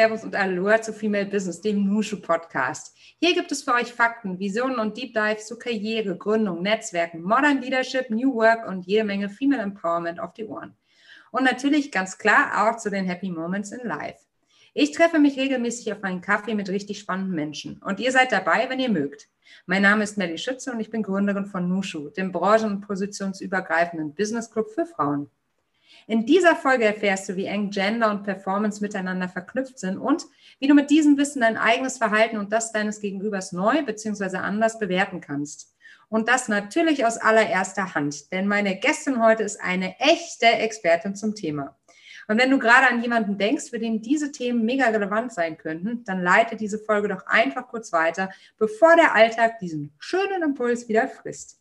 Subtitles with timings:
[0.00, 2.96] Servus und Aloha zu Female Business, dem Nushu Podcast.
[3.18, 7.60] Hier gibt es für euch Fakten, Visionen und Deep Dives zu Karriere, Gründung, Netzwerken, Modern
[7.60, 10.74] Leadership, New Work und jede Menge Female Empowerment auf die Ohren.
[11.32, 14.24] Und natürlich ganz klar auch zu den Happy Moments in Life.
[14.72, 18.70] Ich treffe mich regelmäßig auf einen Kaffee mit richtig spannenden Menschen und ihr seid dabei,
[18.70, 19.28] wenn ihr mögt.
[19.66, 24.14] Mein Name ist Melly Schütze und ich bin Gründerin von Nushu, dem branchen- und positionsübergreifenden
[24.14, 25.30] Business Club für Frauen.
[26.10, 30.24] In dieser Folge erfährst du, wie eng Gender und Performance miteinander verknüpft sind und
[30.58, 34.38] wie du mit diesem Wissen dein eigenes Verhalten und das deines Gegenübers neu bzw.
[34.38, 35.72] anders bewerten kannst.
[36.08, 41.36] Und das natürlich aus allererster Hand, denn meine Gästin heute ist eine echte Expertin zum
[41.36, 41.78] Thema.
[42.26, 46.02] Und wenn du gerade an jemanden denkst, für den diese Themen mega relevant sein könnten,
[46.02, 51.06] dann leite diese Folge doch einfach kurz weiter, bevor der Alltag diesen schönen Impuls wieder
[51.06, 51.59] frisst.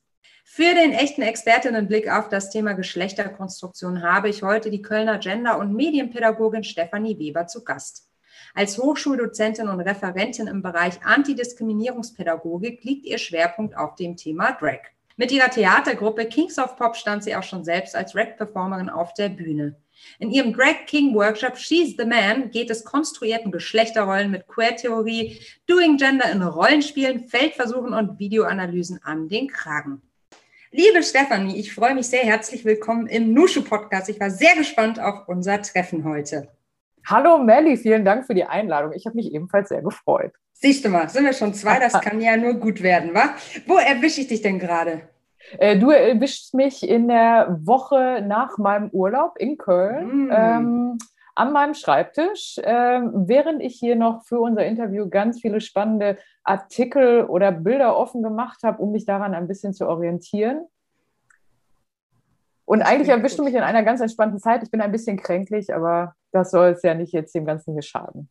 [0.51, 5.75] Für den echten Expertinnenblick auf das Thema Geschlechterkonstruktion habe ich heute die Kölner Gender- und
[5.75, 8.09] Medienpädagogin Stefanie Weber zu Gast.
[8.55, 14.79] Als Hochschuldozentin und Referentin im Bereich Antidiskriminierungspädagogik liegt ihr Schwerpunkt auf dem Thema Drag.
[15.17, 19.29] Mit ihrer Theatergruppe Kings of Pop stand sie auch schon selbst als Drag-Performerin auf der
[19.29, 19.75] Bühne.
[20.17, 25.97] In ihrem Drag King Workshop She's the Man geht es konstruierten Geschlechterrollen mit Queer-Theorie, Doing
[25.97, 30.01] Gender in Rollenspielen, Feldversuchen und Videoanalysen an den Kragen.
[30.71, 34.07] Liebe Stefanie, ich freue mich sehr herzlich willkommen im Nushu Podcast.
[34.07, 36.49] Ich war sehr gespannt auf unser Treffen heute.
[37.07, 38.93] Hallo Melli, vielen Dank für die Einladung.
[38.93, 40.31] Ich habe mich ebenfalls sehr gefreut.
[40.53, 43.29] Siehst du mal, sind wir schon zwei, das kann ja nur gut werden, wa?
[43.65, 45.01] Wo erwische ich dich denn gerade?
[45.57, 50.27] Äh, du erwischst mich in der Woche nach meinem Urlaub in Köln.
[50.27, 50.31] Mm.
[50.31, 50.97] Ähm,
[51.33, 56.17] an meinem Schreibtisch, äh, während ich hier noch für unser Interview ganz viele spannende
[56.49, 60.65] Artikel oder Bilder offen gemacht habe, um mich daran ein bisschen zu orientieren.
[62.65, 64.63] Und eigentlich erwischt du mich in einer ganz entspannten Zeit.
[64.63, 67.81] Ich bin ein bisschen kränklich, aber das soll es ja nicht jetzt dem Ganzen hier
[67.81, 68.29] schaden.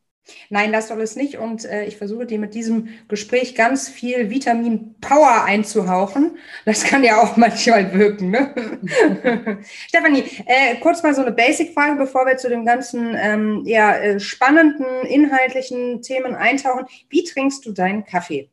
[0.50, 1.38] Nein, das soll es nicht.
[1.38, 6.38] Und äh, ich versuche dir mit diesem Gespräch ganz viel Vitamin Power einzuhauchen.
[6.64, 8.30] Das kann ja auch manchmal wirken.
[8.30, 9.58] Ne?
[9.88, 14.20] Stefanie, äh, kurz mal so eine Basic-Frage, bevor wir zu den ganzen ähm, ja, äh,
[14.20, 16.86] spannenden inhaltlichen Themen eintauchen.
[17.08, 18.48] Wie trinkst du deinen Kaffee?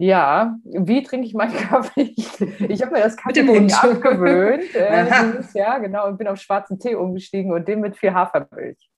[0.00, 2.14] Ja, wie trinke ich meinen Kaffee?
[2.16, 4.64] Ich, habe mir das Kaffee abgewöhnt.
[4.74, 8.90] Äh, Jahr, genau, und bin auf schwarzen Tee umgestiegen und den mit viel Hafermilch.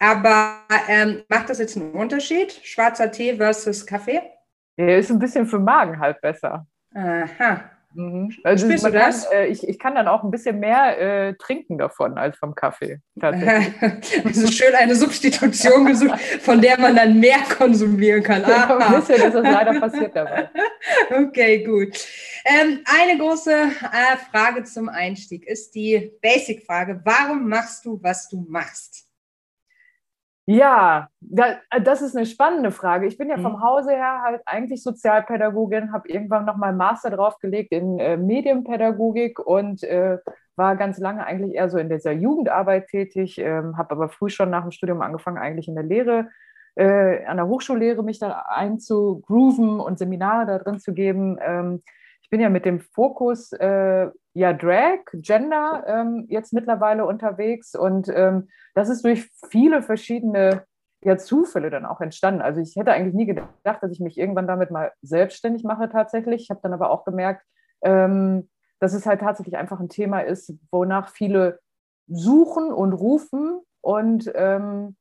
[0.00, 2.50] Aber ähm, macht das jetzt einen Unterschied?
[2.64, 4.20] Schwarzer Tee versus Kaffee?
[4.76, 6.66] Ja, ist ein bisschen für Magen halt besser.
[6.92, 7.70] Aha.
[7.98, 8.32] Mhm.
[8.44, 9.28] Also Spürst du das?
[9.28, 12.54] Kann, äh, ich, ich kann dann auch ein bisschen mehr äh, trinken davon als vom
[12.54, 13.00] Kaffee.
[13.18, 13.74] Tatsächlich.
[14.24, 18.44] also schön eine Substitution gesucht, von der man dann mehr konsumieren kann.
[18.44, 18.76] Aha.
[18.78, 20.48] ein bisschen ist das leider passiert dabei.
[21.10, 21.98] Okay, gut.
[22.44, 27.00] Ähm, eine große äh, Frage zum Einstieg ist die Basic-Frage.
[27.04, 29.07] Warum machst du, was du machst?
[30.50, 33.06] Ja, das ist eine spannende Frage.
[33.06, 33.62] Ich bin ja vom mhm.
[33.62, 39.82] Hause her halt eigentlich Sozialpädagogin, habe irgendwann noch mal Master draufgelegt in äh, Medienpädagogik und
[39.82, 40.16] äh,
[40.56, 44.48] war ganz lange eigentlich eher so in dieser Jugendarbeit tätig, ähm, habe aber früh schon
[44.48, 46.30] nach dem Studium angefangen, eigentlich in der Lehre,
[46.76, 51.36] äh, an der Hochschullehre mich da einzugrooven und Seminare da drin zu geben.
[51.42, 51.82] Ähm,
[52.28, 58.10] ich bin ja mit dem Fokus äh, ja Drag, Gender ähm, jetzt mittlerweile unterwegs und
[58.14, 60.66] ähm, das ist durch viele verschiedene
[61.02, 62.42] ja, Zufälle dann auch entstanden.
[62.42, 66.42] Also ich hätte eigentlich nie gedacht, dass ich mich irgendwann damit mal selbstständig mache tatsächlich.
[66.42, 67.46] Ich habe dann aber auch gemerkt,
[67.80, 71.60] ähm, dass es halt tatsächlich einfach ein Thema ist, wonach viele
[72.08, 74.98] suchen und rufen und ähm,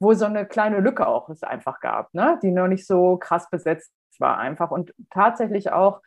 [0.00, 2.36] wo so eine kleine Lücke auch es einfach gab, ne?
[2.42, 6.00] die noch nicht so krass besetzt war einfach und tatsächlich auch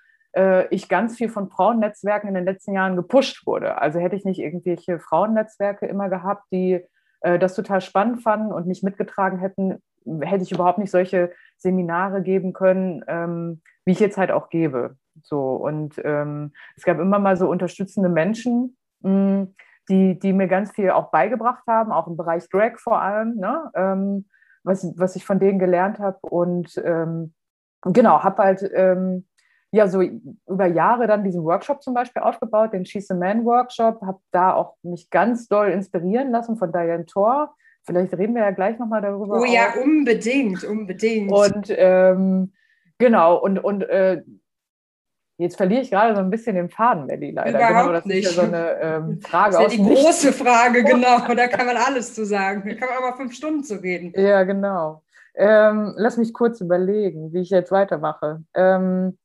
[0.69, 3.81] ich ganz viel von Frauennetzwerken in den letzten Jahren gepusht wurde.
[3.81, 6.85] Also hätte ich nicht irgendwelche Frauennetzwerke immer gehabt, die
[7.21, 9.81] äh, das total spannend fanden und mich mitgetragen hätten,
[10.21, 14.95] hätte ich überhaupt nicht solche Seminare geben können, ähm, wie ich jetzt halt auch gebe.
[15.23, 19.55] So und ähm, es gab immer mal so unterstützende Menschen, mh, hm,
[19.89, 23.71] die, die mir ganz viel auch beigebracht haben, auch im Bereich Drag vor allem, ne?
[23.73, 24.25] ähm,
[24.63, 26.75] was, was ich von denen gelernt habe und
[27.83, 28.69] genau, habe halt
[29.71, 34.01] ja so über Jahre dann diesen Workshop zum Beispiel aufgebaut, den She's a Man Workshop,
[34.01, 37.53] habe da auch mich ganz doll inspirieren lassen von Diane Thor.
[37.85, 39.39] Vielleicht reden wir ja gleich nochmal darüber.
[39.39, 39.83] Oh ja, auch.
[39.83, 41.31] unbedingt, unbedingt.
[41.31, 42.53] Und ähm,
[42.97, 44.23] genau, und, und äh,
[45.39, 47.59] Jetzt verliere ich gerade so ein bisschen den Faden, Melly, leider.
[47.59, 48.25] Überhaupt genau, das nicht.
[48.25, 49.53] ist ja so eine ähm, Frage.
[49.53, 51.19] Das ist ja die große Frage, genau.
[51.35, 52.63] Da kann man alles zu sagen.
[52.67, 54.13] Da kann man auch mal fünf Stunden zu reden.
[54.19, 55.03] Ja, genau.
[55.35, 58.41] Ähm, lass mich kurz überlegen, wie ich jetzt weitermache.
[58.55, 59.19] Ähm,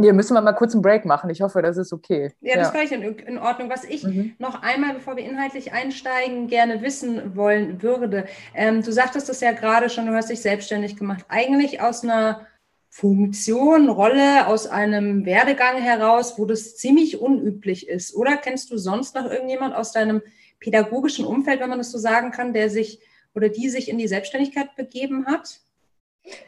[0.00, 1.30] Hier müssen wir mal kurz einen Break machen.
[1.30, 2.32] Ich hoffe, das ist okay.
[2.40, 2.80] Ja, das ja.
[2.80, 3.70] ist in, in Ordnung.
[3.70, 4.34] Was ich mhm.
[4.38, 8.26] noch einmal, bevor wir inhaltlich einsteigen, gerne wissen wollen würde.
[8.54, 11.24] Ähm, du sagtest das ja gerade schon, du hast dich selbstständig gemacht.
[11.28, 12.46] Eigentlich aus einer
[12.90, 18.16] Funktion, Rolle, aus einem Werdegang heraus, wo das ziemlich unüblich ist.
[18.16, 20.22] Oder kennst du sonst noch irgendjemand aus deinem
[20.58, 23.00] pädagogischen Umfeld, wenn man das so sagen kann, der sich
[23.34, 25.60] oder die sich in die Selbstständigkeit begeben hat?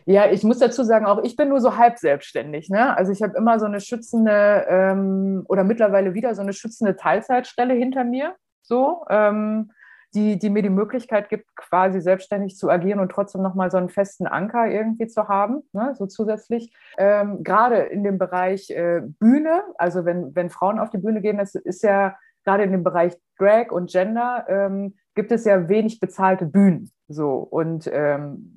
[0.06, 2.70] Ja, ich muss dazu sagen, auch ich bin nur so halb selbstständig.
[2.70, 2.96] Ne?
[2.96, 7.74] Also ich habe immer so eine schützende ähm, oder mittlerweile wieder so eine schützende Teilzeitstelle
[7.74, 9.70] hinter mir, so, ähm,
[10.14, 13.90] die, die mir die Möglichkeit gibt, quasi selbstständig zu agieren und trotzdem nochmal so einen
[13.90, 15.94] festen Anker irgendwie zu haben, ne?
[15.94, 16.74] so zusätzlich.
[16.96, 21.36] Ähm, gerade in dem Bereich äh, Bühne, also wenn, wenn Frauen auf die Bühne gehen,
[21.36, 26.00] das ist ja gerade in dem Bereich Drag und Gender, ähm, gibt es ja wenig
[26.00, 26.90] bezahlte Bühnen.
[27.08, 28.55] So und ähm,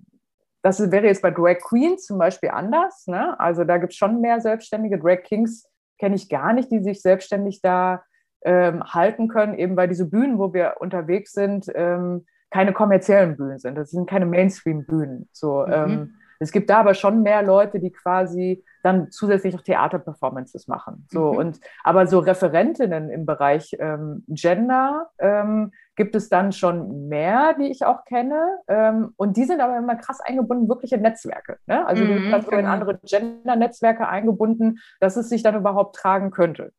[0.62, 3.08] das wäre jetzt bei Drag Queens zum Beispiel anders.
[3.08, 3.40] Ne?
[3.40, 5.00] Also da gibt es schon mehr Selbstständige.
[5.00, 5.70] Drag Kings
[6.00, 8.04] kenne ich gar nicht, die sich selbstständig da
[8.44, 13.60] ähm, halten können, eben weil diese Bühnen, wo wir unterwegs sind, ähm, keine kommerziellen Bühnen
[13.60, 13.76] sind.
[13.76, 15.30] Das sind keine Mainstream-Bühnen.
[15.32, 15.74] So, mhm.
[15.74, 21.06] ähm, es gibt da aber schon mehr Leute, die quasi dann zusätzlich noch Theaterperformances machen.
[21.10, 21.38] So, mhm.
[21.38, 27.68] und, aber so Referentinnen im Bereich ähm, Gender ähm, gibt es dann schon mehr, die
[27.68, 28.60] ich auch kenne.
[28.68, 31.58] Ähm, und die sind aber immer krass eingebunden, wirkliche Netzwerke.
[31.68, 31.86] Ne?
[31.86, 32.58] Also mhm, du genau.
[32.58, 36.72] in andere Gender-Netzwerke eingebunden, dass es sich dann überhaupt tragen könnte.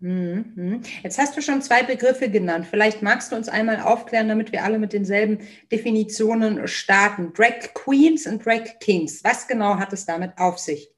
[0.00, 0.80] Mhm.
[1.02, 2.66] Jetzt hast du schon zwei Begriffe genannt.
[2.68, 5.38] Vielleicht magst du uns einmal aufklären, damit wir alle mit denselben
[5.70, 7.32] Definitionen starten.
[7.34, 9.22] Drag Queens und Drag Kings.
[9.24, 10.90] Was genau hat es damit auf sich?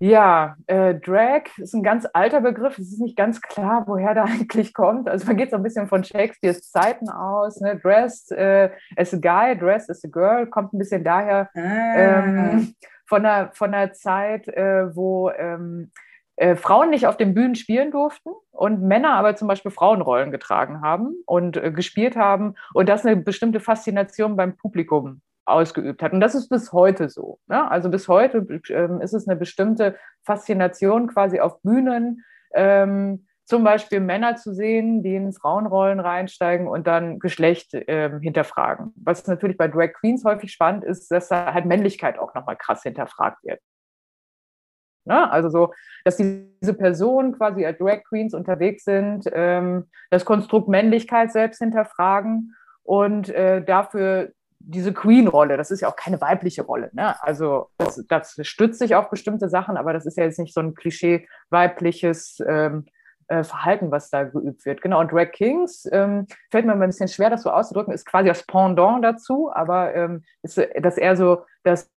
[0.00, 2.78] Ja, äh, Drag ist ein ganz alter Begriff.
[2.78, 5.08] Es ist nicht ganz klar, woher der eigentlich kommt.
[5.08, 7.60] Also man geht so ein bisschen von Shakespeares Zeiten aus.
[7.60, 7.76] Ne?
[7.76, 11.60] Dressed äh, as a guy, dressed as a girl, kommt ein bisschen daher ah.
[11.96, 12.74] ähm,
[13.06, 15.90] von, der, von der Zeit, äh, wo ähm,
[16.36, 20.82] äh, Frauen nicht auf den Bühnen spielen durften und Männer aber zum Beispiel Frauenrollen getragen
[20.82, 26.12] haben und äh, gespielt haben und das eine bestimmte Faszination beim Publikum ausgeübt hat.
[26.12, 27.38] Und das ist bis heute so.
[27.46, 27.70] Ne?
[27.70, 32.24] Also bis heute ähm, ist es eine bestimmte Faszination quasi auf Bühnen,
[32.54, 38.92] ähm, zum Beispiel Männer zu sehen, die in Frauenrollen reinsteigen und dann Geschlecht ähm, hinterfragen.
[38.96, 42.82] Was natürlich bei Drag Queens häufig spannend ist, dass da halt Männlichkeit auch nochmal krass
[42.82, 43.60] hinterfragt wird.
[45.06, 45.30] Ne?
[45.32, 45.72] Also so,
[46.04, 52.54] dass diese Personen quasi als Drag Queens unterwegs sind, ähm, das Konstrukt Männlichkeit selbst hinterfragen
[52.82, 56.90] und äh, dafür diese Queen-Rolle, das ist ja auch keine weibliche Rolle.
[56.92, 57.14] Ne?
[57.22, 60.60] Also das, das, stützt sich auf bestimmte Sachen, aber das ist ja jetzt nicht so
[60.60, 62.86] ein Klischee weibliches ähm,
[63.28, 64.82] äh, Verhalten, was da geübt wird.
[64.82, 68.28] Genau, und Drag Kings, ähm, fällt mir ein bisschen schwer, das so auszudrücken, ist quasi
[68.28, 71.90] das Pendant dazu, aber ähm, ist das eher so das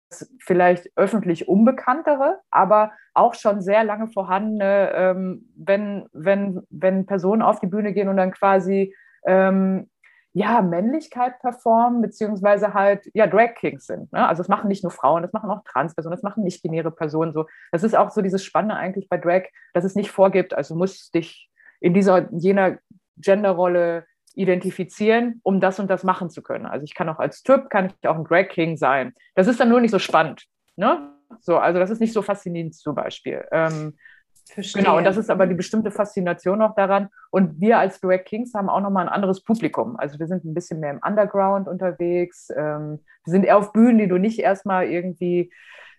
[0.40, 7.60] vielleicht öffentlich unbekanntere, aber auch schon sehr lange vorhandene, ähm, wenn, wenn, wenn Personen auf
[7.60, 8.94] die Bühne gehen und dann quasi
[9.26, 9.90] ähm,
[10.32, 14.12] ja, Männlichkeit performen, beziehungsweise halt ja, Drag Kings sind.
[14.12, 14.26] Ne?
[14.26, 17.46] Also das machen nicht nur Frauen, das machen auch Transpersonen, das machen nicht-binäre Personen so.
[17.72, 19.44] Das ist auch so dieses Spannende eigentlich bei Drag,
[19.74, 22.78] dass es nicht vorgibt, also musst dich in dieser jener
[23.16, 26.66] Genderrolle identifizieren, um das und das machen zu können.
[26.66, 29.12] Also ich kann auch als Typ, kann ich auch ein Drag King sein.
[29.34, 30.44] Das ist dann nur nicht so spannend.
[30.76, 31.12] Ne?
[31.40, 33.44] So, also das ist nicht so faszinierend zum Beispiel.
[33.50, 33.96] Ähm,
[34.52, 34.82] Verstehe.
[34.82, 37.08] Genau, und das ist aber die bestimmte Faszination noch daran.
[37.30, 39.96] Und wir als Drag Kings haben auch nochmal ein anderes Publikum.
[39.96, 42.50] Also wir sind ein bisschen mehr im Underground unterwegs.
[42.56, 45.52] Ähm, wir sind eher auf Bühnen, die du nicht erstmal irgendwie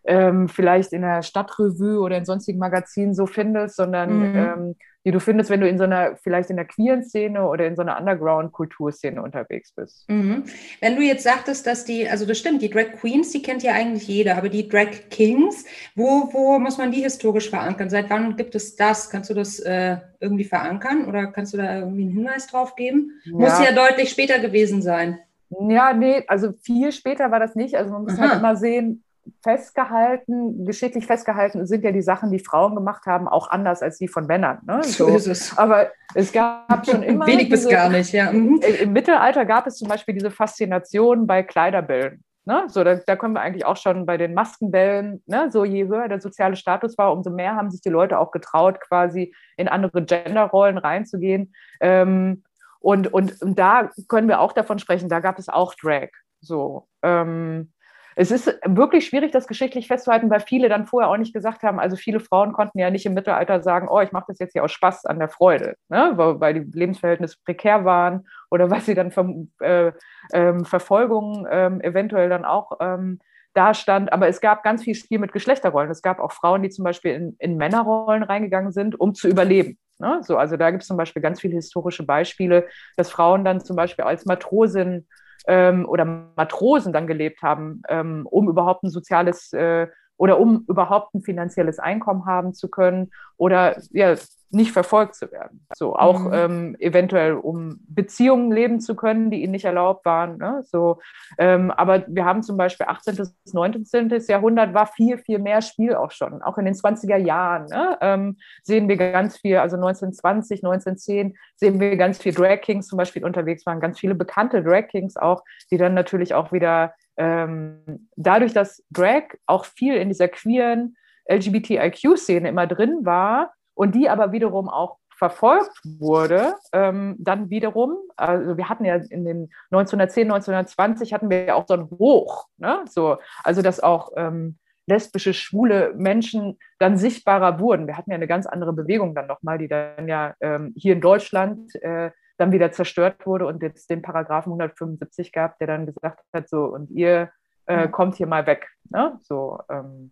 [0.06, 4.36] ähm, vielleicht in der Stadtrevue oder in sonstigen Magazinen so findest, sondern mhm.
[4.36, 4.75] ähm,
[5.10, 7.75] die du findest, wenn du in so einer, vielleicht in der queeren Szene oder in
[7.75, 10.08] so einer Underground-Kulturszene unterwegs bist.
[10.08, 10.44] Mhm.
[10.82, 13.74] Wenn du jetzt sagtest, dass die, also das stimmt, die Drag Queens, die kennt ja
[13.74, 17.89] eigentlich jeder, aber die Drag Kings, wo, wo muss man die historisch verankern?
[17.89, 19.10] Seit wann gibt es das?
[19.10, 23.20] Kannst du das äh, irgendwie verankern oder kannst du da irgendwie einen Hinweis drauf geben?
[23.24, 23.32] Ja.
[23.32, 25.18] Muss ja deutlich später gewesen sein.
[25.50, 27.74] Ja, nee, also viel später war das nicht.
[27.74, 28.30] Also man muss Aha.
[28.30, 29.04] halt immer sehen,
[29.43, 34.07] festgehalten, geschicklich festgehalten sind ja die Sachen, die Frauen gemacht haben, auch anders als die
[34.07, 34.59] von Männern.
[34.65, 34.83] Ne?
[34.83, 35.57] So, so ist es.
[35.57, 37.27] Aber es gab schon immer.
[37.27, 38.31] Wenig diese, bis gar nicht, ja.
[38.31, 38.61] Mhm.
[38.81, 42.23] Im Mittelalter gab es zum Beispiel diese Faszination bei Kleiderbällen.
[42.45, 42.65] Ne?
[42.67, 45.51] So, da, da können wir eigentlich auch schon bei den Maskenbällen, ne?
[45.51, 48.79] so je höher der soziale Status war, umso mehr haben sich die Leute auch getraut,
[48.81, 51.53] quasi in andere Genderrollen reinzugehen.
[51.79, 52.43] Ähm,
[52.79, 56.09] und, und, und da können wir auch davon sprechen, da gab es auch Drag.
[56.41, 56.88] So.
[57.03, 57.71] Ähm,
[58.19, 61.79] es ist wirklich schwierig, das geschichtlich festzuhalten, weil viele dann vorher auch nicht gesagt haben,
[61.79, 64.65] also viele Frauen konnten ja nicht im Mittelalter sagen, oh, ich mache das jetzt hier
[64.65, 66.11] aus Spaß an der Freude, ne?
[66.15, 69.29] weil, die Lebensverhältnisse prekär waren oder weil sie dann Ver,
[69.61, 69.93] äh,
[70.33, 73.19] ähm, Verfolgung ähm, eventuell dann auch ähm,
[73.53, 74.11] da stand.
[74.11, 75.89] Aber es gab ganz viel Spiel mit Geschlechterrollen.
[75.89, 79.77] Es gab auch Frauen, die zum Beispiel in, in Männerrollen reingegangen sind, um zu überleben.
[79.97, 80.19] Ne?
[80.23, 83.77] So, also da gibt es zum Beispiel ganz viele historische Beispiele, dass Frauen dann zum
[83.77, 85.07] Beispiel als Matrosin
[85.48, 89.88] ähm, oder Matrosen dann gelebt haben, ähm, um überhaupt ein soziales äh,
[90.19, 94.15] oder um überhaupt ein finanzielles Einkommen haben zu können oder ja,
[94.51, 95.65] nicht verfolgt zu werden.
[95.75, 96.33] So auch mhm.
[96.33, 100.38] ähm, eventuell, um Beziehungen leben zu können, die ihnen nicht erlaubt waren.
[100.38, 100.61] Ne?
[100.63, 100.99] So,
[101.38, 103.15] ähm, aber wir haben zum Beispiel 18.
[103.15, 104.09] bis 19.
[104.27, 106.41] Jahrhundert war viel, viel mehr Spiel auch schon.
[106.41, 107.97] Auch in den 20er Jahren ne?
[108.01, 112.97] ähm, sehen wir ganz viel, also 1920, 1910 sehen wir ganz viel Drag Kings zum
[112.97, 118.07] Beispiel unterwegs waren, ganz viele bekannte Drag Kings auch, die dann natürlich auch wieder ähm,
[118.15, 120.95] dadurch, dass Drag auch viel in dieser queeren
[121.29, 128.57] LGBTIQ-Szene immer drin war, und die aber wiederum auch verfolgt wurde, ähm, dann wiederum, also
[128.57, 132.83] wir hatten ja in den 1910, 1920 hatten wir ja auch so ein Hoch, ne?
[132.89, 137.88] so, also dass auch ähm, lesbische, schwule Menschen dann sichtbarer wurden.
[137.88, 141.01] Wir hatten ja eine ganz andere Bewegung dann nochmal, die dann ja ähm, hier in
[141.01, 146.24] Deutschland äh, dann wieder zerstört wurde und jetzt den Paragraphen 175 gab, der dann gesagt
[146.34, 147.29] hat, so, und ihr
[147.65, 148.67] äh, kommt hier mal weg.
[148.89, 149.17] Ne?
[149.22, 150.12] So, ähm,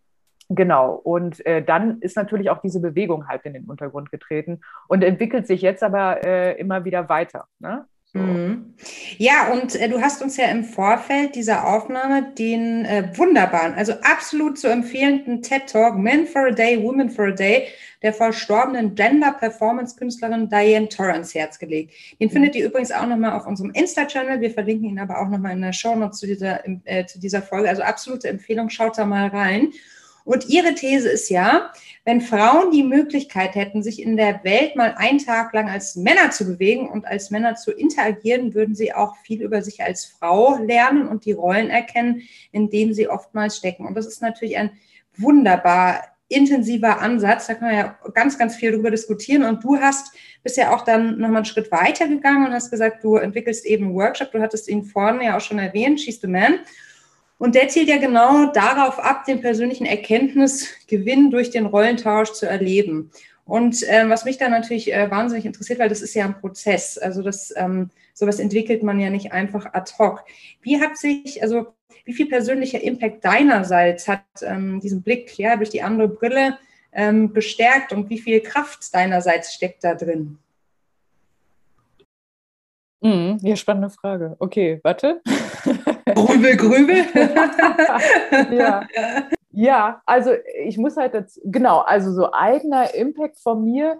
[0.49, 5.03] Genau, und äh, dann ist natürlich auch diese Bewegung halt in den Untergrund getreten und
[5.03, 7.47] entwickelt sich jetzt aber äh, immer wieder weiter.
[7.59, 7.85] Ne?
[8.13, 8.19] So.
[8.19, 8.73] Mhm.
[9.17, 13.93] Ja, und äh, du hast uns ja im Vorfeld dieser Aufnahme den äh, wunderbaren, also
[14.01, 17.67] absolut zu empfehlenden TED Talk Men for a Day, Women for a Day
[18.03, 21.93] der verstorbenen Gender-Performance-Künstlerin Diane Torrance Herz gelegt.
[22.19, 24.39] Den findet ihr übrigens auch nochmal auf unserem Insta-Channel.
[24.39, 27.41] Wir verlinken ihn aber auch nochmal in der Show Notes zu dieser, äh, zu dieser
[27.41, 27.69] Folge.
[27.69, 29.71] Also absolute Empfehlung, schaut da mal rein.
[30.27, 31.71] Und ihre These ist ja,
[32.03, 36.31] wenn Frauen die Möglichkeit hätten, sich in der Welt mal einen Tag lang als Männer
[36.31, 40.57] zu bewegen und als Männer zu interagieren, würden sie auch viel über sich als Frau
[40.57, 43.87] lernen und die Rollen erkennen, in denen sie oftmals stecken.
[43.87, 44.71] Und das ist natürlich ein
[45.15, 47.47] wunderbar intensiver Ansatz.
[47.47, 49.43] Da kann man ja ganz, ganz viel darüber diskutieren.
[49.43, 53.15] Und du hast bisher auch dann nochmal einen Schritt weiter gegangen und hast gesagt, du
[53.15, 54.33] entwickelst eben einen Workshop.
[54.33, 56.59] Du hattest ihn vorne ja auch schon erwähnt, She's the Man.
[57.37, 63.11] Und der zielt ja genau darauf ab, den persönlichen Erkenntnisgewinn durch den Rollentausch zu erleben.
[63.45, 66.97] Und äh, was mich da natürlich äh, wahnsinnig interessiert, weil das ist ja ein Prozess.
[66.97, 70.25] Also das ähm, sowas entwickelt man ja nicht einfach ad hoc.
[70.61, 71.67] Wie hat sich, also
[72.03, 76.57] wie viel persönlicher Impact deinerseits hat ähm, diesen Blick ja durch die andere Brille
[76.91, 80.39] ähm, bestärkt und wie viel Kraft deinerseits steckt da drin?
[83.01, 84.35] Mhm, ja, spannende Frage.
[84.39, 85.21] Okay, warte.
[86.15, 87.05] Grübel, Grübel.
[88.57, 88.87] ja.
[89.51, 90.31] ja, also
[90.63, 93.99] ich muss halt jetzt, genau, also so eigener Impact von mir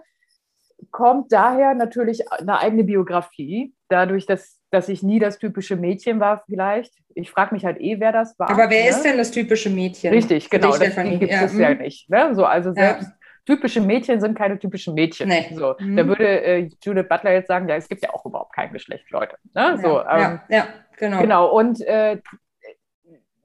[0.90, 6.42] kommt daher natürlich eine eigene Biografie, dadurch, dass, dass ich nie das typische Mädchen war
[6.46, 6.94] vielleicht.
[7.14, 8.50] Ich frage mich halt eh, wer das war.
[8.50, 8.88] Aber wer ne?
[8.88, 10.12] ist denn das typische Mädchen?
[10.12, 11.42] Richtig, genau, das gibt ja.
[11.42, 11.78] es ja hm.
[11.78, 12.08] nicht.
[12.08, 12.34] Ne?
[12.34, 13.14] So, also selbst ja.
[13.46, 15.28] typische Mädchen sind keine typischen Mädchen.
[15.28, 15.50] Nee.
[15.54, 15.96] So, mhm.
[15.96, 19.10] Da würde äh, Judith Butler jetzt sagen, ja, es gibt ja auch überhaupt kein Geschlecht,
[19.10, 19.36] Leute.
[19.54, 19.78] Ne?
[19.82, 20.68] So, ja, ähm, ja.
[20.98, 21.20] Genau.
[21.20, 21.56] Genau.
[21.56, 22.20] Und äh,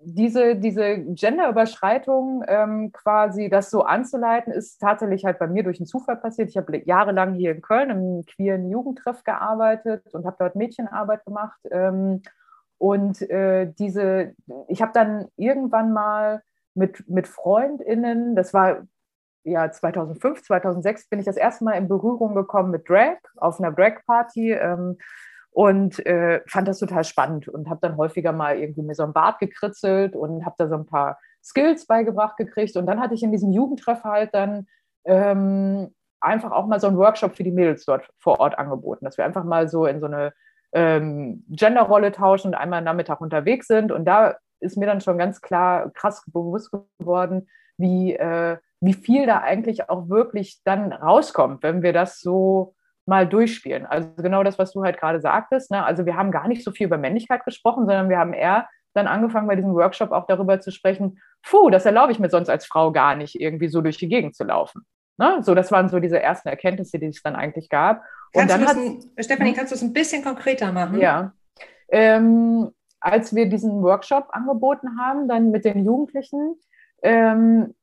[0.06, 5.86] diese, diese Genderüberschreitung ähm, quasi, das so anzuleiten, ist tatsächlich halt bei mir durch einen
[5.86, 6.50] Zufall passiert.
[6.50, 11.60] Ich habe jahrelang hier in Köln im queeren Jugendtreff gearbeitet und habe dort Mädchenarbeit gemacht.
[11.72, 12.22] Ähm,
[12.78, 14.34] und äh, diese,
[14.68, 16.42] ich habe dann irgendwann mal
[16.74, 18.84] mit, mit FreundInnen, das war
[19.46, 23.72] ja 2005, 2006, bin ich das erste Mal in Berührung gekommen mit Drag auf einer
[23.72, 24.52] Drag-Party.
[24.54, 24.98] Ähm,
[25.54, 29.14] und äh, fand das total spannend und habe dann häufiger mal irgendwie mir so ein
[29.14, 32.76] Bart gekritzelt und habe da so ein paar Skills beigebracht gekriegt.
[32.76, 34.66] Und dann hatte ich in diesem Jugendtreff halt dann
[35.06, 39.18] ähm, einfach auch mal so einen Workshop für die Mädels dort vor Ort angeboten, dass
[39.18, 40.34] wir einfach mal so in so eine
[40.74, 43.92] ähm, Genderrolle tauschen und einmal am Nachmittag unterwegs sind.
[43.92, 49.28] Und da ist mir dann schon ganz klar krass bewusst geworden, wie, äh, wie viel
[49.28, 52.74] da eigentlich auch wirklich dann rauskommt, wenn wir das so
[53.06, 53.86] mal durchspielen.
[53.86, 55.72] Also genau das, was du halt gerade sagtest.
[55.72, 55.84] Ne?
[55.84, 59.08] Also wir haben gar nicht so viel über Männlichkeit gesprochen, sondern wir haben eher dann
[59.08, 62.66] angefangen bei diesem Workshop auch darüber zu sprechen, puh, das erlaube ich mir sonst als
[62.66, 64.86] Frau gar nicht, irgendwie so durch die Gegend zu laufen.
[65.18, 65.40] Ne?
[65.42, 68.04] So, das waren so diese ersten Erkenntnisse, die es dann eigentlich gab.
[68.34, 69.58] Kannst Und dann hat, Stefanie, hm?
[69.58, 71.00] kannst du es ein bisschen konkreter machen?
[71.00, 71.34] Ja.
[71.90, 76.56] Ähm, als wir diesen Workshop angeboten haben, dann mit den Jugendlichen,
[77.04, 77.76] ähm,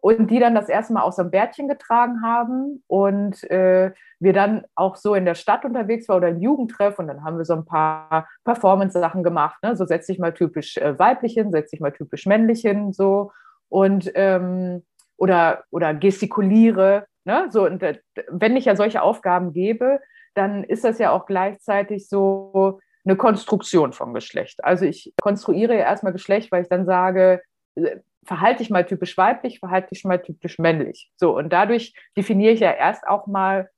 [0.00, 4.32] und die dann das erste Mal auch so ein Bärtchen getragen haben und äh, wir
[4.32, 7.44] dann auch so in der Stadt unterwegs waren oder im Jugendtreff und dann haben wir
[7.44, 9.76] so ein paar Performance-Sachen gemacht, ne?
[9.76, 13.32] so setz dich mal typisch äh, weiblich hin, setz dich mal typisch männlich hin, so
[13.68, 14.84] und ähm,
[15.16, 17.46] oder, oder gestikuliere, ne?
[17.50, 17.98] so und äh,
[18.28, 20.00] wenn ich ja solche Aufgaben gebe,
[20.34, 24.64] dann ist das ja auch gleichzeitig so, eine Konstruktion von Geschlecht.
[24.64, 27.40] Also ich konstruiere erstmal Geschlecht, weil ich dann sage,
[27.76, 31.10] äh, verhalte ich mal typisch weiblich, verhalte ich mal typisch männlich.
[31.16, 33.70] So, und dadurch definiere ich ja erst auch mal,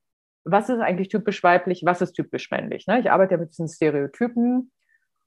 [0.44, 2.86] was ist eigentlich typisch weiblich, was ist typisch männlich.
[2.86, 3.00] Ne?
[3.00, 4.70] Ich arbeite ja mit diesen Stereotypen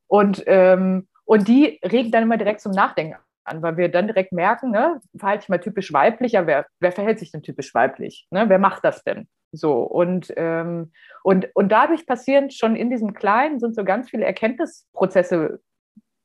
[0.08, 4.32] und, ähm, und die regen dann immer direkt zum Nachdenken an, weil wir dann direkt
[4.32, 8.28] merken, ne, verhalte ich mal typisch weiblich, ja, wer, wer verhält sich denn typisch weiblich?
[8.32, 8.50] Ne?
[8.50, 9.28] Wer macht das denn?
[9.52, 10.92] So, und, ähm,
[11.24, 15.60] und, und dadurch passieren schon in diesem Kleinen sind so ganz viele Erkenntnisprozesse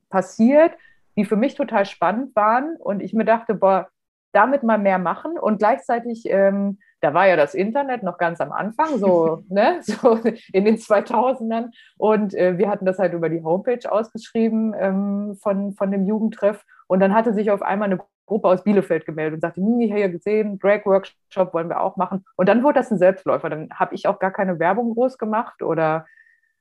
[0.08, 0.72] passiert,
[1.16, 2.76] die für mich total spannend waren.
[2.76, 3.88] Und ich mir dachte, boah,
[4.32, 5.38] damit mal mehr machen.
[5.38, 10.18] Und gleichzeitig, ähm, da war ja das Internet noch ganz am Anfang, so, ne, so
[10.52, 11.70] in den 2000ern.
[11.96, 16.64] Und äh, wir hatten das halt über die Homepage ausgeschrieben ähm, von, von dem Jugendtreff.
[16.86, 20.00] Und dann hatte sich auf einmal eine Gruppe aus Bielefeld gemeldet und sagte, ich habe
[20.00, 22.24] ja gesehen, Drag-Workshop wollen wir auch machen.
[22.36, 23.48] Und dann wurde das ein Selbstläufer.
[23.48, 26.06] Dann habe ich auch gar keine Werbung groß gemacht oder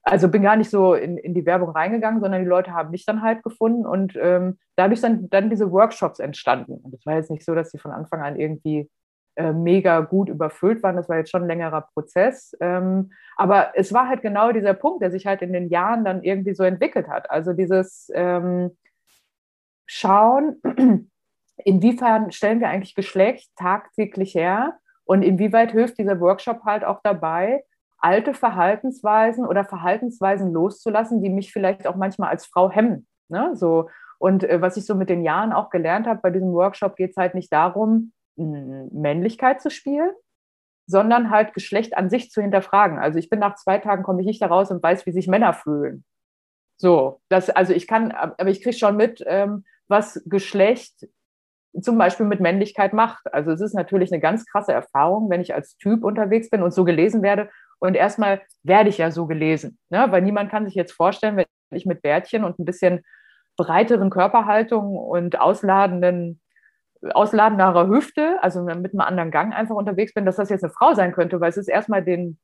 [0.06, 3.06] also bin gar nicht so in, in die Werbung reingegangen, sondern die Leute haben mich
[3.06, 6.74] dann halt gefunden und ähm, dadurch sind dann diese Workshops entstanden.
[6.84, 8.90] Und es war jetzt nicht so, dass die von Anfang an irgendwie
[9.36, 10.96] äh, mega gut überfüllt waren.
[10.96, 12.56] Das war jetzt schon ein längerer Prozess.
[12.62, 16.24] Ähm, aber es war halt genau dieser Punkt, der sich halt in den Jahren dann
[16.24, 17.30] irgendwie so entwickelt hat.
[17.32, 18.78] Also dieses ähm,
[19.88, 20.62] Schauen,
[21.58, 27.64] inwiefern stellen wir eigentlich Geschlecht tagtäglich her und inwieweit hilft dieser Workshop halt auch dabei,
[27.98, 33.08] alte Verhaltensweisen oder Verhaltensweisen loszulassen, die mich vielleicht auch manchmal als Frau hemmen.
[33.30, 33.52] Ne?
[33.56, 36.96] So, und äh, was ich so mit den Jahren auch gelernt habe, bei diesem Workshop
[36.96, 40.12] geht es halt nicht darum, Männlichkeit zu spielen,
[40.88, 43.00] sondern halt Geschlecht an sich zu hinterfragen.
[43.00, 45.28] Also ich bin nach zwei Tagen, komme ich nicht da raus und weiß, wie sich
[45.28, 46.04] Männer fühlen.
[46.78, 51.08] So, das, also ich kann, aber ich kriege schon mit, ähm, was Geschlecht
[51.82, 53.34] zum Beispiel mit Männlichkeit macht.
[53.34, 56.74] Also es ist natürlich eine ganz krasse Erfahrung, wenn ich als Typ unterwegs bin und
[56.74, 57.50] so gelesen werde.
[57.80, 60.06] Und erstmal werde ich ja so gelesen, ne?
[60.10, 63.04] weil niemand kann sich jetzt vorstellen, wenn ich mit Bärtchen und ein bisschen
[63.58, 66.42] breiteren Körperhaltung und ausladenden,
[67.14, 70.94] ausladender Hüfte, also mit einem anderen Gang einfach unterwegs bin, dass das jetzt eine Frau
[70.94, 72.40] sein könnte, weil es ist erstmal den,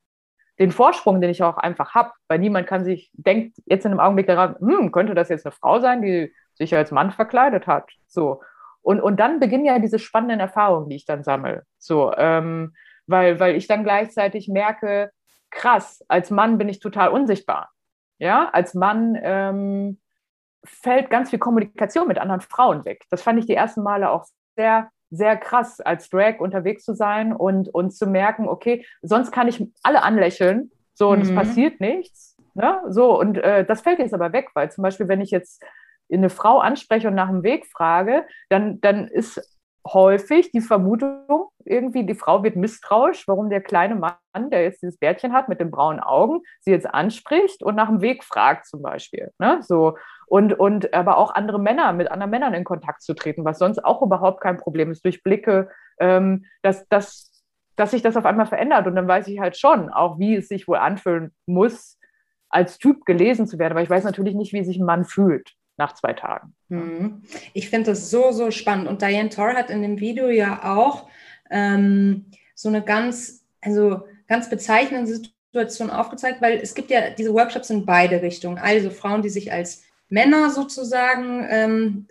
[0.60, 4.00] den Vorsprung, den ich auch einfach habe, weil niemand kann sich, denkt jetzt in einem
[4.00, 7.90] Augenblick daran, hm, könnte das jetzt eine Frau sein, die sich als Mann verkleidet hat.
[8.08, 8.42] So.
[8.82, 11.64] Und, und dann beginnen ja diese spannenden Erfahrungen, die ich dann sammle.
[11.78, 12.74] So, ähm,
[13.08, 15.12] weil, weil ich dann gleichzeitig merke,
[15.52, 17.70] krass, als Mann bin ich total unsichtbar.
[18.18, 20.00] Ja, als Mann ähm,
[20.64, 23.04] fällt ganz viel Kommunikation mit anderen Frauen weg.
[23.10, 27.34] Das fand ich die ersten Male auch sehr, sehr krass, als Drag unterwegs zu sein
[27.34, 31.24] und, und zu merken, okay, sonst kann ich alle anlächeln, so und mhm.
[31.24, 32.38] es passiert nichts.
[32.54, 32.82] Ne?
[32.90, 35.64] So, und äh, das fällt jetzt aber weg, weil zum Beispiel, wenn ich jetzt
[36.12, 42.06] eine Frau anspreche und nach dem Weg frage, dann, dann ist häufig die Vermutung, irgendwie
[42.06, 45.72] die Frau wird misstrauisch, warum der kleine Mann, der jetzt dieses Bärtchen hat mit den
[45.72, 49.32] braunen Augen, sie jetzt anspricht und nach dem Weg fragt zum Beispiel.
[49.40, 49.60] Ne?
[49.62, 49.98] So.
[50.28, 53.84] Und, und aber auch andere Männer, mit anderen Männern in Kontakt zu treten, was sonst
[53.84, 57.44] auch überhaupt kein Problem ist, durch Blicke, ähm, dass, dass,
[57.76, 58.88] dass sich das auf einmal verändert.
[58.88, 61.98] Und dann weiß ich halt schon auch, wie es sich wohl anfühlen muss,
[62.50, 63.74] als Typ gelesen zu werden.
[63.74, 66.54] Aber ich weiß natürlich nicht, wie sich ein Mann fühlt nach zwei Tagen.
[66.70, 67.24] Mhm.
[67.54, 68.88] Ich finde das so, so spannend.
[68.88, 71.08] Und Diane Torr hat in dem Video ja auch
[71.50, 75.12] ähm, so eine ganz, also ganz bezeichnende
[75.52, 78.58] Situation aufgezeigt, weil es gibt ja diese Workshops in beide Richtungen.
[78.58, 82.08] Also Frauen, die sich als Männer sozusagen, ähm,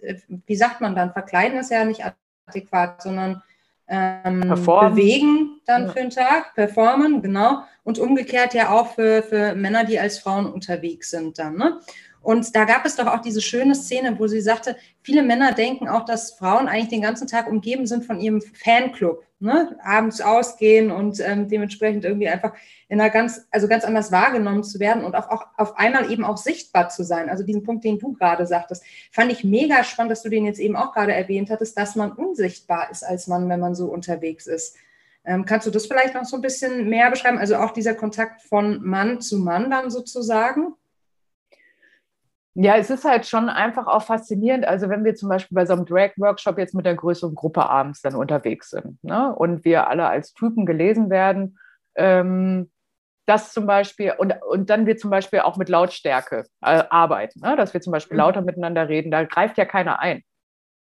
[0.47, 2.03] wie sagt man dann, verkleiden ist ja nicht
[2.47, 3.43] adäquat, sondern
[3.89, 5.89] ähm, bewegen dann ja.
[5.93, 7.65] für den Tag, performen, genau.
[7.83, 11.57] Und umgekehrt ja auch für, für Männer, die als Frauen unterwegs sind dann.
[11.57, 11.81] Ne?
[12.23, 15.89] Und da gab es doch auch diese schöne Szene, wo sie sagte, viele Männer denken
[15.89, 19.79] auch, dass Frauen eigentlich den ganzen Tag umgeben sind von ihrem Fanclub, ne?
[19.83, 22.53] abends ausgehen und ähm, dementsprechend irgendwie einfach
[22.89, 26.25] in einer ganz, also ganz anders wahrgenommen zu werden und auch, auch auf einmal eben
[26.25, 27.31] auch sichtbar zu sein.
[27.31, 30.61] Also diesen Punkt, den du gerade sagtest, fand ich mega spannend, dass du den jetzt
[30.61, 34.47] eben auch gerade erwähnt hattest, dass man unsichtbar ist als Mann, wenn man so unterwegs
[34.47, 34.77] ist.
[35.25, 37.39] Ähm, kannst du das vielleicht noch so ein bisschen mehr beschreiben?
[37.39, 40.75] Also auch dieser Kontakt von Mann zu Mann dann sozusagen?
[42.55, 44.65] Ja, es ist halt schon einfach auch faszinierend.
[44.65, 48.03] Also wenn wir zum Beispiel bei so einem Drag-Workshop jetzt mit der größeren Gruppe abends
[48.03, 49.35] dann unterwegs sind ne?
[49.35, 51.59] und wir alle als Typen gelesen werden,
[51.95, 52.71] ähm,
[53.27, 57.55] das zum Beispiel, und, und dann wir zum Beispiel auch mit Lautstärke äh, arbeiten, ne?
[57.57, 58.21] dass wir zum Beispiel mhm.
[58.21, 60.25] lauter miteinander reden, da greift ja keiner ein.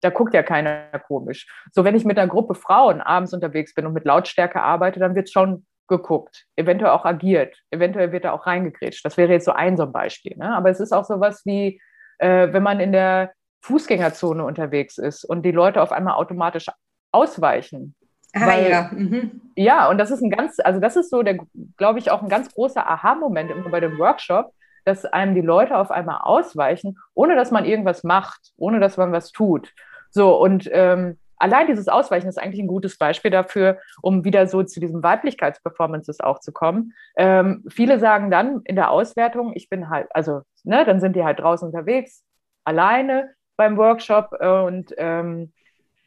[0.01, 1.47] Da guckt ja keiner komisch.
[1.71, 5.13] So, wenn ich mit einer Gruppe Frauen abends unterwegs bin und mit Lautstärke arbeite, dann
[5.13, 9.03] wird es schon geguckt, eventuell auch agiert, eventuell wird er auch reingegrätscht.
[9.03, 10.37] Das wäre jetzt so ein so ein Beispiel.
[10.37, 10.55] Ne?
[10.55, 11.81] Aber es ist auch sowas wie,
[12.19, 16.67] äh, wenn man in der Fußgängerzone unterwegs ist und die Leute auf einmal automatisch
[17.11, 17.95] ausweichen.
[18.33, 18.89] Ah, weil, ja.
[18.93, 19.41] Mhm.
[19.55, 21.37] ja, und das ist ein ganz, also das ist so der,
[21.77, 24.53] glaube ich, auch ein ganz großer Aha-Moment immer bei dem Workshop,
[24.85, 29.11] dass einem die Leute auf einmal ausweichen, ohne dass man irgendwas macht, ohne dass man
[29.11, 29.73] was tut.
[30.09, 34.63] So, und ähm, allein dieses Ausweichen ist eigentlich ein gutes Beispiel dafür, um wieder so
[34.63, 36.93] zu diesen Weiblichkeitsperformances auch zu kommen.
[37.17, 41.23] Ähm, viele sagen dann in der Auswertung, ich bin halt, also, ne, dann sind die
[41.23, 42.23] halt draußen unterwegs,
[42.63, 45.51] alleine beim Workshop äh, und ähm,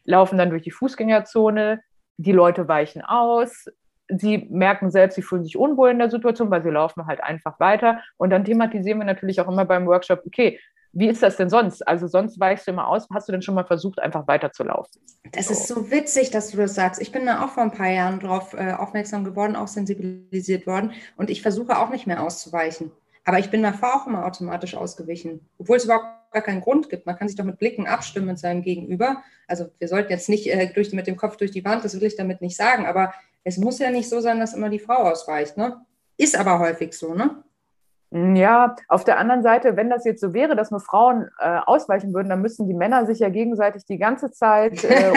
[0.05, 1.81] laufen dann durch die Fußgängerzone.
[2.17, 3.67] Die Leute weichen aus.
[4.09, 7.59] Sie merken selbst, sie fühlen sich unwohl in der Situation, weil sie laufen halt einfach
[7.59, 8.01] weiter.
[8.19, 10.61] Und dann thematisieren wir natürlich auch immer beim Workshop, okay,
[10.95, 11.87] wie ist das denn sonst?
[11.87, 13.07] Also sonst weichst du immer aus.
[13.13, 15.01] Hast du denn schon mal versucht, einfach weiterzulaufen?
[15.33, 15.53] Das so.
[15.53, 17.03] ist so witzig, dass du das sagst.
[17.03, 20.93] Ich bin da auch vor ein paar Jahren drauf äh, aufmerksam geworden, auch sensibilisiert worden.
[21.17, 22.93] Und ich versuche auch nicht mehr auszuweichen.
[23.25, 27.07] Aber ich bin davor auch immer automatisch ausgewichen, obwohl es überhaupt gar keinen Grund gibt.
[27.07, 29.23] Man kann sich doch mit Blicken abstimmen mit seinem Gegenüber.
[29.49, 32.07] Also wir sollten jetzt nicht äh, durch, mit dem Kopf durch die Wand, das will
[32.07, 32.87] ich damit nicht sagen.
[32.87, 35.57] Aber es muss ja nicht so sein, dass immer die Frau ausweicht.
[35.57, 35.81] Ne?
[36.17, 37.43] Ist aber häufig so, ne?
[38.17, 42.15] Ja, auf der anderen Seite, wenn das jetzt so wäre, dass nur Frauen äh, ausweichen
[42.15, 44.85] würden, dann müssten die Männer sich ja gegenseitig die ganze Zeit.
[44.85, 45.13] Äh,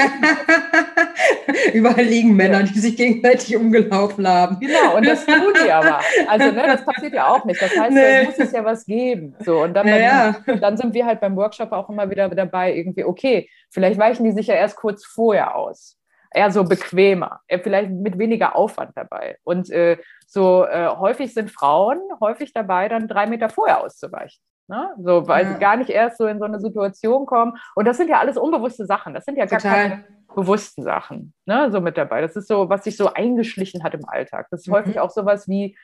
[1.74, 4.60] Überall liegen Männer, die sich gegenseitig umgelaufen haben.
[4.60, 6.00] Genau, und das tun die aber.
[6.28, 7.62] Also, ne, das passiert ja auch nicht.
[7.62, 8.22] Das heißt, nee.
[8.22, 9.36] da muss es ja was geben.
[9.46, 12.74] So, und dann, ja, beim, dann sind wir halt beim Workshop auch immer wieder dabei,
[12.74, 15.98] irgendwie, okay, vielleicht weichen die sich ja erst kurz vorher aus
[16.34, 19.38] eher so bequemer, vielleicht mit weniger Aufwand dabei.
[19.44, 19.98] Und äh,
[20.28, 24.42] so äh, häufig sind Frauen häufig dabei, dann drei Meter vorher auszuweichen.
[24.68, 24.94] Ne?
[25.00, 25.54] So, weil ja.
[25.54, 27.58] sie gar nicht erst so in so eine Situation kommen.
[27.74, 29.14] Und das sind ja alles unbewusste Sachen.
[29.14, 29.90] Das sind ja gar Total.
[29.90, 30.04] keine
[30.36, 31.72] bewussten Sachen ne?
[31.72, 32.22] so mit dabei.
[32.22, 34.48] Das ist so, was sich so eingeschlichen hat im Alltag.
[34.52, 34.74] Das ist mhm.
[34.74, 35.78] häufig auch sowas wie,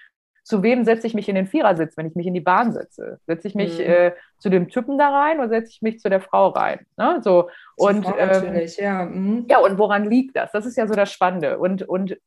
[0.44, 3.20] zu wem setze ich mich in den Vierersitz, wenn ich mich in die Bahn setze?
[3.26, 3.86] Setze ich mich mhm.
[3.86, 6.86] äh, zu dem Typen da rein oder setze ich mich zu der Frau rein?
[6.98, 7.22] Ne?
[7.24, 9.06] So, und, ähm, ja.
[9.06, 9.46] Mhm.
[9.50, 10.52] ja, und woran liegt das?
[10.52, 11.58] Das ist ja so das Spannende.
[11.58, 12.18] Und, und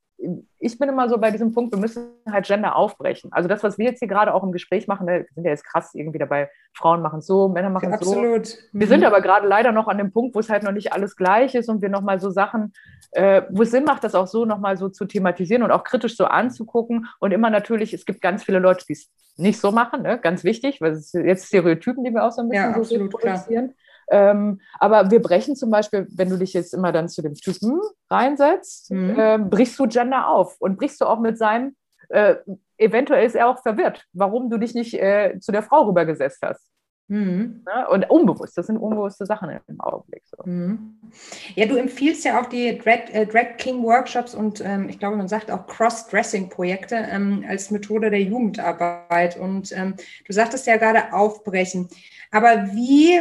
[0.58, 3.32] ich bin immer so bei diesem Punkt, wir müssen halt Gender aufbrechen.
[3.32, 5.50] Also das, was wir jetzt hier gerade auch im Gespräch machen, ne, wir sind ja
[5.50, 8.12] jetzt krass irgendwie dabei, Frauen machen es so, Männer machen es so.
[8.12, 8.58] Absolut.
[8.72, 11.16] Wir sind aber gerade leider noch an dem Punkt, wo es halt noch nicht alles
[11.16, 12.72] gleich ist und wir nochmal so Sachen,
[13.12, 16.16] äh, wo es Sinn macht, das auch so nochmal so zu thematisieren und auch kritisch
[16.16, 17.06] so anzugucken.
[17.20, 20.18] Und immer natürlich, es gibt ganz viele Leute, die es nicht so machen, ne?
[20.18, 23.10] ganz wichtig, weil es jetzt Stereotypen, die wir auch so ein bisschen ja, so absolut,
[23.10, 23.66] produzieren.
[23.66, 23.76] Klar.
[24.08, 27.80] Ähm, aber wir brechen zum Beispiel, wenn du dich jetzt immer dann zu dem Typen
[28.10, 29.18] reinsetzt, mhm.
[29.18, 31.74] äh, brichst du Gender auf und brichst du auch mit seinem,
[32.08, 32.36] äh,
[32.78, 36.70] eventuell ist er auch verwirrt, warum du dich nicht äh, zu der Frau rübergesetzt hast.
[37.08, 37.64] Mhm.
[37.66, 40.22] Ja, und unbewusst, das sind unbewusste Sachen im Augenblick.
[40.26, 40.42] So.
[40.44, 40.96] Mhm.
[41.54, 45.16] Ja, du empfiehlst ja auch die Drag, äh, Drag King Workshops und ähm, ich glaube,
[45.16, 49.36] man sagt auch Cross-Dressing-Projekte ähm, als Methode der Jugendarbeit.
[49.36, 49.94] Und ähm,
[50.26, 51.88] du sagtest ja gerade aufbrechen.
[52.32, 53.20] Aber wie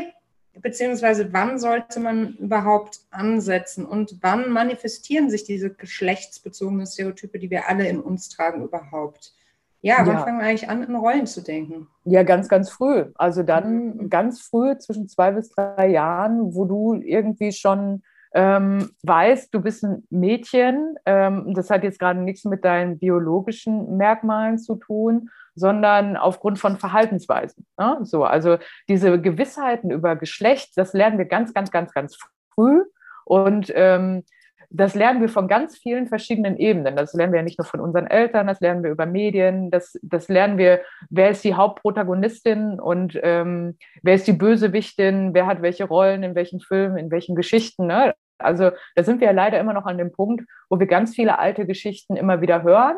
[0.61, 7.67] beziehungsweise wann sollte man überhaupt ansetzen und wann manifestieren sich diese geschlechtsbezogenen Stereotype, die wir
[7.67, 9.33] alle in uns tragen, überhaupt?
[9.81, 10.23] Ja, wann ja.
[10.23, 11.87] fangen wir eigentlich an, in Rollen zu denken?
[12.05, 13.05] Ja, ganz, ganz früh.
[13.15, 14.09] Also dann mhm.
[14.09, 18.01] ganz früh, zwischen zwei bis drei Jahren, wo du irgendwie schon
[18.33, 20.95] ähm, weißt, du bist ein Mädchen.
[21.05, 26.77] Ähm, das hat jetzt gerade nichts mit deinen biologischen Merkmalen zu tun, sondern aufgrund von
[26.77, 27.65] Verhaltensweisen.
[27.79, 27.99] Ne?
[28.03, 32.17] So, also diese Gewissheiten über Geschlecht, das lernen wir ganz, ganz, ganz, ganz
[32.53, 32.83] früh.
[33.25, 34.23] Und ähm,
[34.69, 36.95] das lernen wir von ganz vielen verschiedenen Ebenen.
[36.95, 39.97] Das lernen wir ja nicht nur von unseren Eltern, das lernen wir über Medien, das,
[40.01, 45.61] das lernen wir, wer ist die Hauptprotagonistin und ähm, wer ist die Bösewichtin, wer hat
[45.61, 47.87] welche Rollen, in welchen Filmen, in welchen Geschichten.
[47.87, 48.13] Ne?
[48.37, 51.39] Also da sind wir ja leider immer noch an dem Punkt, wo wir ganz viele
[51.39, 52.97] alte Geschichten immer wieder hören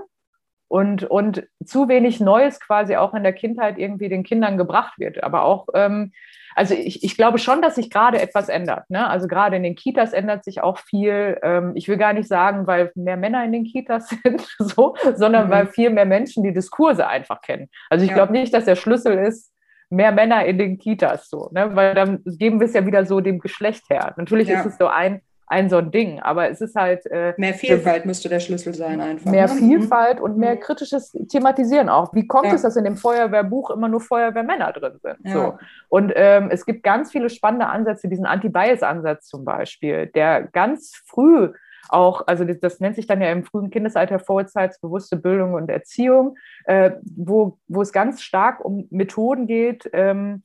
[0.67, 5.23] und, und zu wenig Neues quasi auch in der Kindheit irgendwie den Kindern gebracht wird.
[5.23, 6.11] Aber auch, ähm,
[6.55, 8.89] also ich, ich glaube schon, dass sich gerade etwas ändert.
[8.89, 9.07] Ne?
[9.07, 11.37] Also gerade in den Kitas ändert sich auch viel.
[11.41, 15.47] Ähm, ich will gar nicht sagen, weil mehr Männer in den Kitas sind, so, sondern
[15.47, 15.51] mhm.
[15.51, 17.69] weil viel mehr Menschen die Diskurse einfach kennen.
[17.89, 18.15] Also ich ja.
[18.17, 19.53] glaube nicht, dass der Schlüssel ist,
[19.89, 21.75] mehr Männer in den Kitas so, ne?
[21.75, 24.13] weil dann geben wir es ja wieder so dem Geschlecht her.
[24.17, 24.59] Natürlich ja.
[24.59, 26.19] ist es so ein, ein so ein Ding.
[26.19, 27.05] Aber es ist halt.
[27.07, 29.31] Äh, mehr Vielfalt müsste der Schlüssel sein, einfach.
[29.31, 29.53] Mehr ne?
[29.55, 30.59] Vielfalt und mehr mhm.
[30.59, 32.13] kritisches Thematisieren auch.
[32.13, 32.53] Wie kommt ja.
[32.53, 35.17] es, dass in dem Feuerwehrbuch immer nur Feuerwehrmänner drin sind?
[35.23, 35.33] Ja.
[35.33, 35.57] So.
[35.89, 41.49] Und ähm, es gibt ganz viele spannende Ansätze, diesen Anti-Bias-Ansatz zum Beispiel, der ganz früh
[41.89, 46.37] auch, also das, das, nennt sich dann ja im frühen Kindesalter vorzeitsbewusste Bildung und Erziehung,
[46.65, 50.43] äh, wo, wo es ganz stark um Methoden geht, ähm,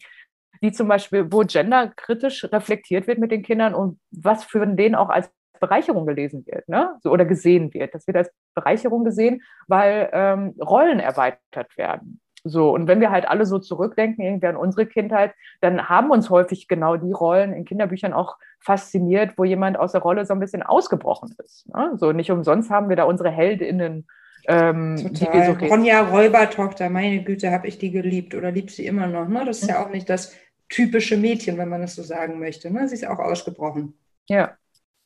[0.63, 5.09] die zum Beispiel, wo genderkritisch reflektiert wird mit den Kindern und was für den auch
[5.09, 6.97] als Bereicherung gelesen wird, ne?
[7.03, 7.95] So, oder gesehen wird.
[7.95, 12.21] Das wird als Bereicherung gesehen, weil ähm, Rollen erweitert werden.
[12.45, 16.31] So, und wenn wir halt alle so zurückdenken, irgendwie an unsere Kindheit, dann haben uns
[16.31, 20.41] häufig genau die Rollen in Kinderbüchern auch fasziniert, wo jemand aus der Rolle so ein
[20.41, 21.69] bisschen ausgebrochen ist.
[21.73, 21.93] Ne?
[21.97, 24.07] So, nicht umsonst haben wir da unsere HeldInnen
[24.49, 25.57] Ähm, Total.
[25.61, 29.29] So Ronja Räubertochter, meine Güte, habe ich die geliebt oder liebt sie immer noch.
[29.29, 29.45] Ne?
[29.45, 29.69] Das ist mhm.
[29.69, 30.37] ja auch nicht das
[30.73, 32.71] typische Mädchen, wenn man es so sagen möchte.
[32.71, 32.89] Ne?
[32.89, 33.95] Sie ist auch ausgebrochen.
[34.29, 34.57] Ja.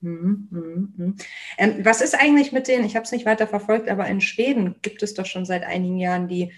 [0.00, 1.16] Mhm, mhm, mhm.
[1.58, 4.76] Ähm, was ist eigentlich mit den, ich habe es nicht weiter verfolgt, aber in Schweden
[4.82, 6.52] gibt es doch schon seit einigen Jahren die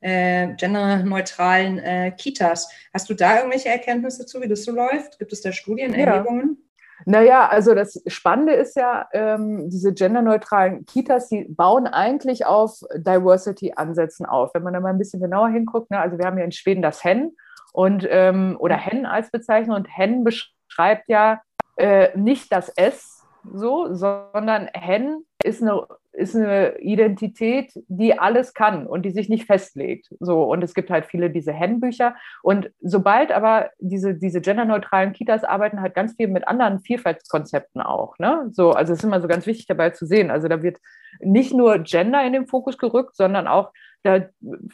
[0.00, 2.70] äh, genderneutralen äh, Kitas.
[2.92, 5.18] Hast du da irgendwelche Erkenntnisse zu, wie das so läuft?
[5.18, 6.56] Gibt es da Studien, Erhebungen?
[6.58, 6.66] Ja.
[7.06, 14.26] Naja, also das Spannende ist ja, ähm, diese genderneutralen Kitas, die bauen eigentlich auf Diversity-Ansätzen
[14.26, 14.52] auf.
[14.54, 16.82] Wenn man da mal ein bisschen genauer hinguckt, ne, also wir haben ja in Schweden
[16.82, 17.36] das Hen
[17.72, 19.76] und ähm, oder Hen als Bezeichnung.
[19.76, 21.40] Und Hen beschreibt ja
[21.76, 28.86] äh, nicht das S so, sondern Hen ist eine ist eine Identität, die alles kann
[28.86, 30.08] und die sich nicht festlegt.
[30.20, 32.16] So, und es gibt halt viele diese Hen-Bücher.
[32.42, 38.18] Und sobald aber diese, diese genderneutralen Kitas arbeiten halt ganz viel mit anderen Vielfaltskonzepten auch.
[38.18, 38.48] Ne?
[38.52, 40.30] So, also es ist immer so ganz wichtig dabei zu sehen.
[40.30, 40.78] Also da wird
[41.20, 44.20] nicht nur Gender in den Fokus gerückt, sondern auch da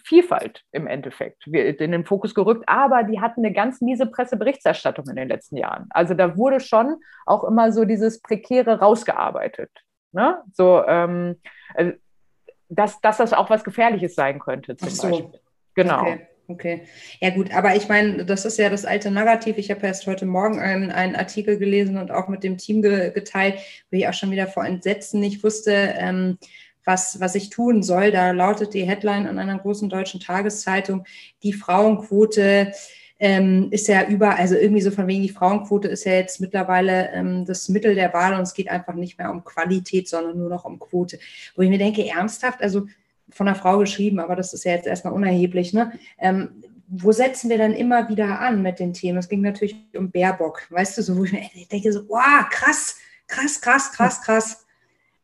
[0.05, 5.09] Vielfalt im Endeffekt wird in den Fokus gerückt, aber die hatten eine ganz miese Presseberichterstattung
[5.09, 5.87] in den letzten Jahren.
[5.91, 9.71] Also da wurde schon auch immer so dieses Prekäre rausgearbeitet.
[10.17, 10.43] Ne?
[10.55, 11.37] So, ähm,
[11.75, 11.93] äh,
[12.71, 15.11] dass, dass das auch was Gefährliches sein könnte, zum so.
[15.11, 15.41] Beispiel.
[15.75, 16.01] Genau.
[16.01, 16.27] Okay.
[16.49, 16.83] Okay,
[17.21, 19.59] ja gut, aber ich meine, das ist ja das alte Narrativ.
[19.59, 23.11] Ich habe erst heute Morgen einen, einen Artikel gelesen und auch mit dem Team ge
[23.11, 23.59] geteilt,
[23.91, 26.39] wo ich auch schon wieder vor Entsetzen nicht wusste, ähm,
[26.85, 28.13] was, was ich tun soll.
[28.13, 31.05] Da lautet die Headline an einer großen deutschen Tageszeitung,
[31.43, 32.71] die Frauenquote
[33.19, 37.11] ähm, ist ja über, also irgendwie so von wegen die Frauenquote ist ja jetzt mittlerweile
[37.13, 40.51] ähm, das Mittel der Wahl und es geht einfach nicht mehr um Qualität, sondern nur
[40.51, 41.19] noch um Quote.
[41.55, 42.87] Wo ich mir denke, ernsthaft, also
[43.31, 45.93] von einer Frau geschrieben, aber das ist ja jetzt erstmal unerheblich, ne?
[46.19, 49.19] Ähm, wo setzen wir dann immer wieder an mit den Themen?
[49.19, 52.97] Es ging natürlich um Baerbock, weißt du, so wo ich mir denke, so, wow, krass,
[53.27, 54.67] krass, krass, krass, krass.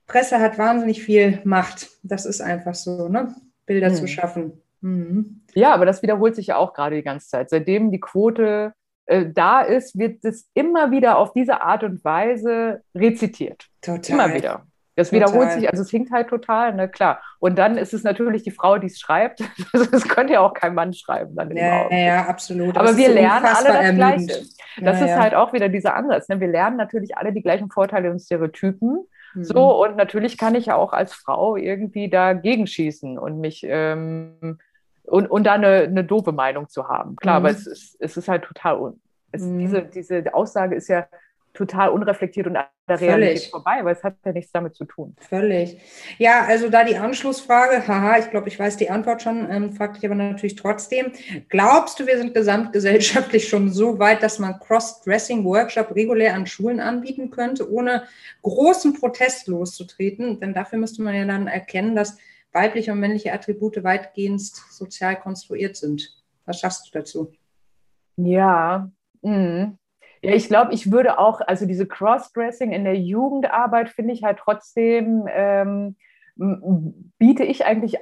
[0.06, 1.90] Presse hat wahnsinnig viel Macht.
[2.02, 3.34] Das ist einfach so, ne?
[3.66, 3.94] Bilder hm.
[3.94, 4.61] zu schaffen.
[4.82, 5.42] Mhm.
[5.54, 7.50] Ja, aber das wiederholt sich ja auch gerade die ganze Zeit.
[7.50, 8.72] Seitdem die Quote
[9.06, 13.66] äh, da ist, wird es immer wieder auf diese Art und Weise rezitiert.
[13.80, 14.14] Total.
[14.14, 14.66] Immer wieder.
[14.94, 15.28] Das total.
[15.28, 17.22] wiederholt sich, also es hinkt halt total, ne, klar.
[17.38, 19.42] Und dann ist es natürlich die Frau, die es schreibt.
[19.72, 21.34] Das könnte ja auch kein Mann schreiben.
[21.34, 22.76] Dann ja, ja, absolut.
[22.76, 24.28] Aber wir so lernen alle das ermüdend.
[24.28, 24.46] Gleiche.
[24.80, 25.20] Das ja, ist ja.
[25.20, 26.28] halt auch wieder dieser Ansatz.
[26.28, 26.40] Ne?
[26.40, 29.06] Wir lernen natürlich alle die gleichen Vorteile und Stereotypen.
[29.34, 29.44] Mhm.
[29.44, 34.58] So, und natürlich kann ich ja auch als Frau irgendwie dagegen schießen und mich ähm,
[35.04, 37.16] und, und da eine, eine doofe Meinung zu haben.
[37.16, 37.46] Klar, mhm.
[37.46, 38.94] aber es ist, es ist halt total,
[39.32, 39.58] es, mhm.
[39.58, 41.06] diese, diese Aussage ist ja
[41.54, 45.14] total unreflektiert und an der Realität vorbei, weil es hat ja nichts damit zu tun.
[45.18, 45.78] Völlig.
[46.18, 49.98] Ja, also da die Anschlussfrage, haha, ich glaube, ich weiß die Antwort schon, ähm, fragte
[49.98, 51.12] ich aber natürlich trotzdem.
[51.48, 57.30] Glaubst du, wir sind gesamtgesellschaftlich schon so weit, dass man Cross-Dressing-Workshop regulär an Schulen anbieten
[57.30, 58.04] könnte, ohne
[58.40, 60.40] großen Protest loszutreten?
[60.40, 62.16] Denn dafür müsste man ja dann erkennen, dass
[62.52, 66.16] weibliche und männliche Attribute weitgehend sozial konstruiert sind.
[66.44, 67.32] Was schaffst du dazu?
[68.16, 68.90] Ja,
[69.22, 69.72] mh.
[70.22, 74.38] ja, ich glaube, ich würde auch, also diese Crossdressing in der Jugendarbeit finde ich halt
[74.38, 75.96] trotzdem, ähm,
[77.18, 77.96] biete ich eigentlich,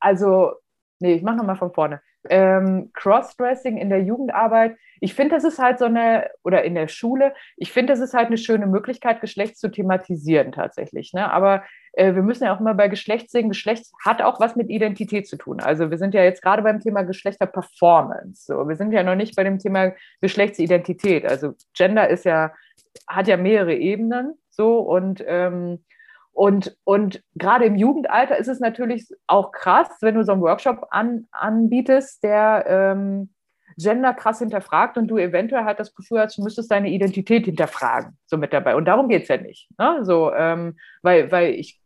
[0.00, 0.52] also,
[1.00, 2.00] nee, ich mache nochmal von vorne.
[2.28, 6.88] Ähm, Crossdressing in der Jugendarbeit, ich finde, das ist halt so eine, oder in der
[6.88, 11.12] Schule, ich finde, das ist halt eine schöne Möglichkeit, Geschlecht zu thematisieren tatsächlich.
[11.12, 11.30] Ne?
[11.30, 11.64] Aber
[11.96, 15.36] wir müssen ja auch immer bei Geschlecht sehen, Geschlecht hat auch was mit Identität zu
[15.36, 15.60] tun.
[15.60, 18.46] Also wir sind ja jetzt gerade beim Thema Geschlechterperformance.
[18.46, 21.24] So, wir sind ja noch nicht bei dem Thema Geschlechtsidentität.
[21.24, 22.52] Also Gender ist ja,
[23.06, 25.84] hat ja mehrere Ebenen so und ähm,
[26.34, 30.88] und, und gerade im Jugendalter ist es natürlich auch krass, wenn du so einen Workshop
[30.90, 33.30] an, anbietest, der ähm,
[33.76, 38.18] Gender krass hinterfragt und du eventuell halt das Gefühl hast, du müsstest deine Identität hinterfragen,
[38.26, 38.74] so mit dabei.
[38.74, 39.68] Und darum geht es ja nicht.
[39.78, 40.00] Ne?
[40.02, 41.80] So, ähm, weil, weil ich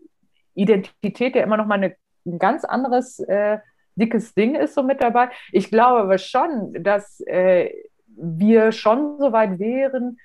[0.59, 1.95] Identität ja immer noch mal eine,
[2.27, 3.59] ein ganz anderes äh,
[3.95, 5.31] dickes Ding ist so mit dabei.
[5.53, 7.71] Ich glaube aber schon, dass äh,
[8.07, 10.19] wir schon so weit wären,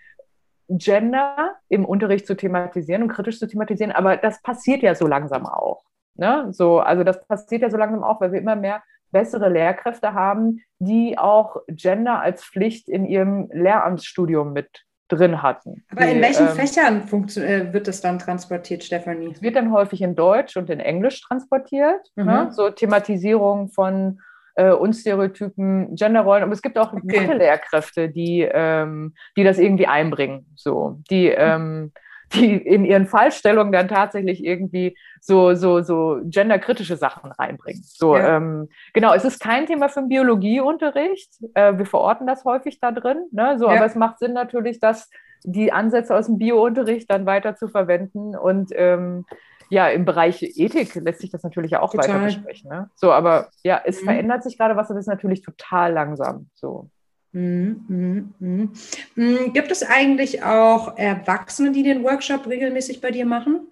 [0.70, 5.46] Gender im Unterricht zu thematisieren und kritisch zu thematisieren, aber das passiert ja so langsam
[5.46, 5.84] auch.
[6.16, 6.48] Ne?
[6.52, 10.62] So, also das passiert ja so langsam auch, weil wir immer mehr bessere Lehrkräfte haben,
[10.80, 15.84] die auch Gender als Pflicht in ihrem Lehramtsstudium mit drin hatten.
[15.92, 17.04] Aber in welchen ähm, Fächern
[17.38, 19.32] äh, wird das dann transportiert, Stefanie?
[19.34, 22.12] Es wird dann häufig in Deutsch und in Englisch transportiert.
[22.16, 22.24] Ne?
[22.24, 22.30] Mhm.
[22.30, 22.52] Ne?
[22.52, 24.20] So Thematisierung von
[24.56, 26.44] äh, Unstereotypen, Genderrollen.
[26.44, 27.22] Aber es gibt auch okay.
[27.22, 30.46] Mathe-Lehrkräfte, die, ähm, die das irgendwie einbringen.
[30.56, 31.92] So, die, ähm,
[32.34, 37.84] die in ihren Fallstellungen dann tatsächlich irgendwie so, so, so genderkritische Sachen reinbringen.
[37.84, 38.38] So, ja.
[38.38, 41.32] ähm, genau, es ist kein Thema für den Biologieunterricht.
[41.54, 43.26] Äh, wir verorten das häufig da drin.
[43.32, 43.58] Ne?
[43.58, 43.76] So, ja.
[43.76, 45.10] aber es macht Sinn natürlich, dass
[45.44, 49.26] die Ansätze aus dem Biounterricht dann weiter zu verwenden und ähm,
[49.70, 52.10] ja, im Bereich Ethik lässt sich das natürlich ja auch total.
[52.10, 52.70] weiter besprechen.
[52.70, 52.90] Ne?
[52.96, 54.06] So, aber ja, es mhm.
[54.06, 56.50] verändert sich gerade was, das ist natürlich total langsam.
[56.54, 56.90] So.
[57.34, 58.72] Mhm, mhm.
[59.16, 59.54] mhm.
[59.54, 63.68] Gibt es eigentlich auch Erwachsene, die den Workshop regelmäßig bei dir machen?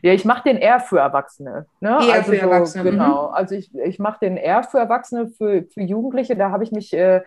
[0.00, 1.66] Ja, ich mache den eher für Erwachsene.
[1.80, 1.90] Ne?
[1.90, 2.90] Eher also für so, Erwachsene.
[2.90, 3.28] Genau.
[3.28, 3.34] Mhm.
[3.34, 6.36] Also ich, ich mache den eher für Erwachsene, für, für Jugendliche.
[6.36, 7.20] Da habe ich mich äh,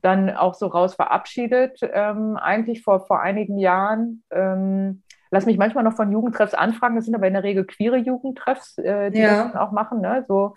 [0.00, 4.22] dann auch so raus verabschiedet, ähm, eigentlich vor, vor einigen Jahren.
[4.30, 6.96] Ähm, lass mich manchmal noch von Jugendtreffs anfragen.
[6.96, 9.44] Das sind aber in der Regel queere Jugendtreffs, äh, die ja.
[9.44, 10.00] das dann auch machen.
[10.00, 10.24] Ne?
[10.28, 10.54] So.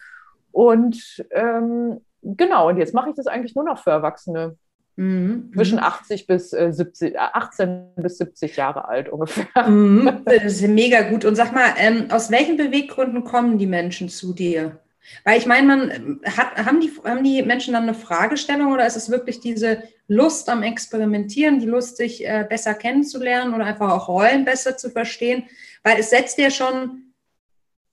[0.52, 4.58] Und ähm, genau, und jetzt mache ich das eigentlich nur noch für Erwachsene.
[4.98, 5.52] Mhm.
[5.54, 6.34] Zwischen 80 mhm.
[6.34, 9.68] bis äh, 70, 18 äh, bis 70 Jahre alt ungefähr.
[9.68, 10.22] Mhm.
[10.26, 11.26] Das ist mega gut.
[11.26, 14.80] Und sag mal, ähm, aus welchen Beweggründen kommen die Menschen zu dir?
[15.24, 18.88] Weil ich meine, man ähm, hat, haben die, haben die Menschen dann eine Fragestellung oder
[18.88, 23.92] ist es wirklich diese Lust am Experimentieren, die Lust, sich äh, besser kennenzulernen oder einfach
[23.92, 25.44] auch Rollen besser zu verstehen?
[25.84, 27.14] Weil es setzt ja schon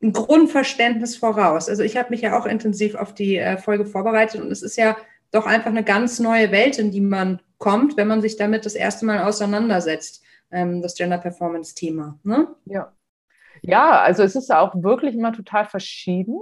[0.03, 1.69] ein Grundverständnis voraus.
[1.69, 4.77] Also ich habe mich ja auch intensiv auf die äh, Folge vorbereitet und es ist
[4.77, 4.97] ja
[5.33, 8.75] doch einfach eine ganz neue Welt, in die man kommt, wenn man sich damit das
[8.75, 12.19] erste Mal auseinandersetzt, ähm, das Gender Performance Thema.
[12.23, 12.49] Ne?
[12.67, 12.93] Ja.
[13.63, 16.41] Ja, also es ist auch wirklich immer total verschieden.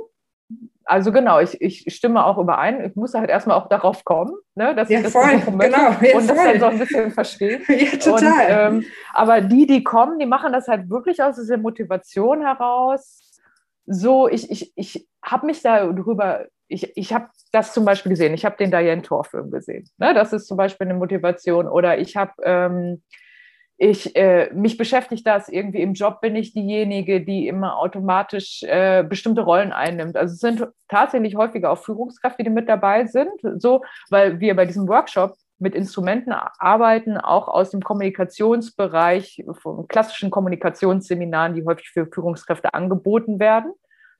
[0.84, 2.84] Also genau, ich, ich stimme auch überein.
[2.84, 5.62] Ich muss halt erstmal auch darauf kommen, ne, dass ja, ich das voll, genau,
[6.00, 7.62] ja, und das dann so ein bisschen verstehen.
[7.68, 8.72] ja, total.
[8.72, 13.40] Und, ähm, aber die, die kommen, die machen das halt wirklich aus dieser Motivation heraus.
[13.86, 18.32] So, ich, ich, ich habe mich darüber, ich, ich habe das zum Beispiel gesehen.
[18.32, 19.88] Ich habe den Diane Tor-Film gesehen.
[19.98, 20.14] Ne?
[20.14, 21.66] Das ist zum Beispiel eine Motivation.
[21.66, 23.02] Oder ich habe ähm,
[23.76, 29.02] ich, äh, mich beschäftigt das irgendwie im Job, bin ich diejenige, die immer automatisch äh,
[29.02, 30.16] bestimmte Rollen einnimmt.
[30.16, 34.66] Also es sind tatsächlich häufiger auch Führungskräfte, die mit dabei sind, so, weil wir bei
[34.66, 42.06] diesem Workshop mit Instrumenten arbeiten, auch aus dem Kommunikationsbereich, von klassischen Kommunikationsseminaren, die häufig für
[42.06, 43.72] Führungskräfte angeboten werden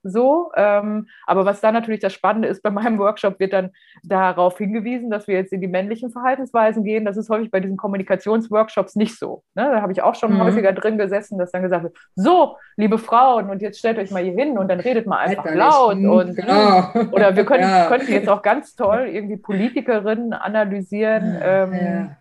[0.03, 0.51] so.
[0.57, 3.71] Ähm, aber was da natürlich das Spannende ist, bei meinem Workshop wird dann
[4.03, 7.05] darauf hingewiesen, dass wir jetzt in die männlichen Verhaltensweisen gehen.
[7.05, 9.43] Das ist häufig bei diesen Kommunikationsworkshops nicht so.
[9.55, 9.71] Ne?
[9.73, 10.43] Da habe ich auch schon mhm.
[10.43, 14.23] häufiger drin gesessen, dass dann gesagt wird, so, liebe Frauen, und jetzt stellt euch mal
[14.23, 15.97] hier hin und dann redet mal einfach laut.
[15.97, 16.91] Mhm, und, genau.
[17.13, 17.87] Oder wir können, ja.
[17.87, 21.35] könnten jetzt auch ganz toll irgendwie Politikerinnen analysieren.
[21.41, 22.17] Ja, ähm, ja.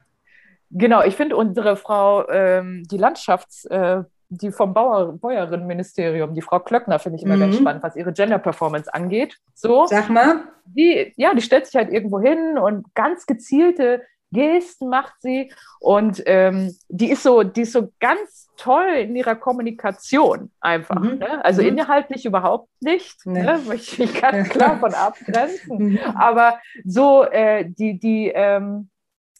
[0.71, 6.59] Genau, ich finde unsere Frau, ähm, die Landschafts- äh, die vom Bauer, Bäuerinnenministerium, die Frau
[6.59, 7.41] Klöckner, finde ich immer mhm.
[7.41, 9.37] ganz spannend, was ihre Gender-Performance angeht.
[9.55, 10.43] So, Sag mal.
[10.65, 16.21] Die, ja, die stellt sich halt irgendwo hin und ganz gezielte Gesten macht sie und
[16.27, 21.01] ähm, die ist so, die ist so ganz toll in ihrer Kommunikation einfach.
[21.01, 21.17] Mhm.
[21.17, 21.43] Ne?
[21.43, 21.69] Also mhm.
[21.69, 23.41] inhaltlich überhaupt nicht, nee.
[23.41, 23.59] ne?
[23.65, 25.93] möchte ich mich ganz klar von abgrenzen.
[25.93, 25.99] Mhm.
[26.15, 28.89] Aber so, äh, die, die, ähm,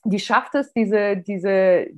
[0.05, 1.91] die schafft es, diese, diese äh,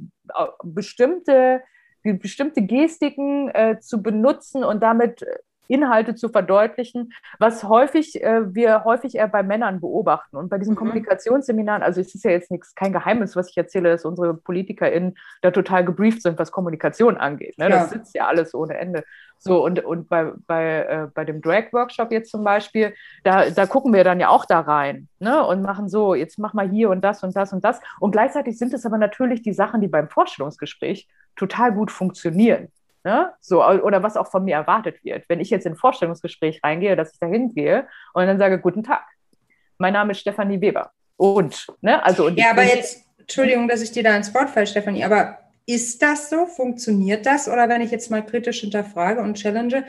[0.63, 1.61] bestimmte
[2.03, 5.25] bestimmte Gestiken äh, zu benutzen und damit
[5.71, 10.35] Inhalte zu verdeutlichen, was häufig äh, wir häufig eher bei Männern beobachten.
[10.35, 10.79] Und bei diesen mhm.
[10.79, 15.15] Kommunikationsseminaren, also es ist ja jetzt nichts, kein Geheimnis, was ich erzähle, dass unsere PolitikerInnen
[15.41, 17.57] da total gebrieft sind, was Kommunikation angeht.
[17.57, 17.69] Ne?
[17.69, 19.03] Das sitzt ja alles ohne Ende.
[19.43, 23.91] So, und, und bei, bei, äh, bei dem Drag-Workshop jetzt zum Beispiel, da, da gucken
[23.91, 25.43] wir dann ja auch da rein ne?
[25.43, 27.79] und machen so, jetzt mach mal hier und das und das und das.
[27.99, 32.69] Und gleichzeitig sind es aber natürlich die Sachen, die beim Vorstellungsgespräch total gut funktionieren.
[33.03, 33.33] Ne?
[33.39, 35.27] So, oder was auch von mir erwartet wird.
[35.27, 38.83] Wenn ich jetzt in ein Vorstellungsgespräch reingehe, dass ich da hingehe und dann sage, guten
[38.83, 39.05] Tag,
[39.77, 40.91] mein Name ist Stefanie Weber.
[41.17, 42.27] Und, ne, also.
[42.27, 46.01] Und ja, aber jetzt, Entschuldigung, dass ich dir da ins Wort falle, Stefanie, aber ist
[46.01, 46.45] das so?
[46.45, 47.47] Funktioniert das?
[47.47, 49.85] Oder wenn ich jetzt mal kritisch hinterfrage und challenge,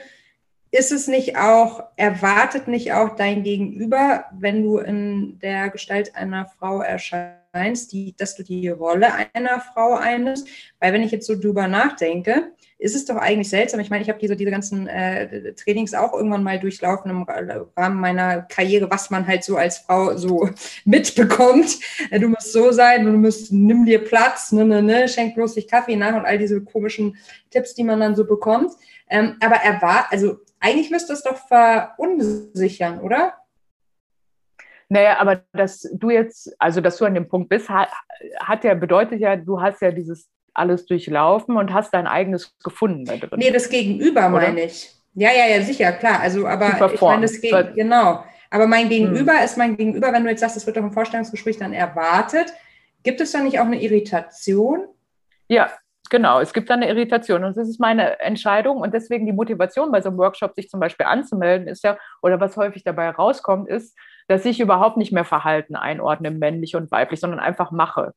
[0.71, 6.47] ist es nicht auch, erwartet nicht auch dein Gegenüber, wenn du in der Gestalt einer
[6.47, 10.49] Frau erscheinst, die, dass du die Rolle einer Frau einnimmst?
[10.81, 13.79] Weil wenn ich jetzt so drüber nachdenke, ist es doch eigentlich seltsam.
[13.81, 18.01] Ich meine, ich habe diese, diese ganzen äh, Trainings auch irgendwann mal durchlaufen im Rahmen
[18.01, 20.49] meiner Karriere, was man halt so als Frau so
[20.85, 21.79] mitbekommt.
[22.11, 25.55] Äh, du musst so sein, du musst, nimm dir Platz, ne, ne, ne, schenk bloß
[25.55, 27.17] dich Kaffee nach und all diese komischen
[27.51, 28.73] Tipps, die man dann so bekommt.
[29.09, 33.35] Ähm, aber er war, also eigentlich müsste es doch verunsichern, oder?
[34.93, 37.89] Naja, aber dass du jetzt, also dass du an dem Punkt bist, hat,
[38.41, 43.07] hat ja bedeutet ja, du hast ja dieses alles durchlaufen und hast dein eigenes gefunden
[43.07, 43.39] da drin.
[43.39, 44.95] Nee, das Gegenüber meine ich.
[45.15, 46.21] Ja, ja, ja, sicher, klar.
[46.21, 48.23] Also, aber ich meine, das Gegen, genau.
[48.51, 49.45] Aber mein Gegenüber hm.
[49.45, 52.53] ist mein Gegenüber, wenn du jetzt sagst, es wird doch im Vorstellungsgespräch dann erwartet.
[53.03, 54.89] Gibt es da nicht auch eine Irritation?
[55.49, 55.71] Ja,
[56.11, 56.41] genau.
[56.41, 60.03] Es gibt da eine Irritation und das ist meine Entscheidung und deswegen die Motivation bei
[60.03, 63.97] so einem Workshop, sich zum Beispiel anzumelden, ist ja, oder was häufig dabei rauskommt, ist,
[64.29, 68.13] dass ich überhaupt nicht mehr Verhalten einordne, männlich und weiblich, sondern einfach mache.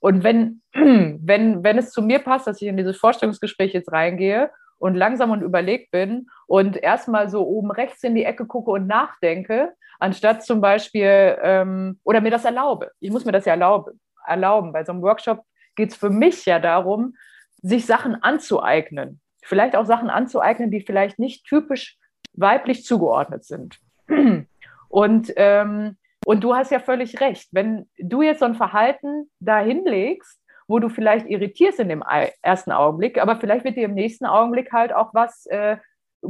[0.00, 4.50] Und wenn, wenn, wenn es zu mir passt, dass ich in dieses Vorstellungsgespräch jetzt reingehe
[4.78, 8.86] und langsam und überlegt bin und erstmal so oben rechts in die Ecke gucke und
[8.86, 12.90] nachdenke, anstatt zum Beispiel, ähm, oder mir das erlaube.
[12.98, 14.00] Ich muss mir das ja erlauben.
[14.26, 14.72] erlauben.
[14.72, 15.42] Bei so einem Workshop
[15.76, 17.14] geht es für mich ja darum,
[17.62, 19.20] sich Sachen anzueignen.
[19.42, 21.98] Vielleicht auch Sachen anzueignen, die vielleicht nicht typisch
[22.32, 23.78] weiblich zugeordnet sind.
[24.90, 27.48] Und, ähm, und du hast ja völlig recht.
[27.52, 30.38] Wenn du jetzt so ein Verhalten da hinlegst,
[30.68, 32.04] wo du vielleicht irritierst in dem
[32.42, 35.78] ersten Augenblick, aber vielleicht wird dir im nächsten Augenblick halt auch was äh,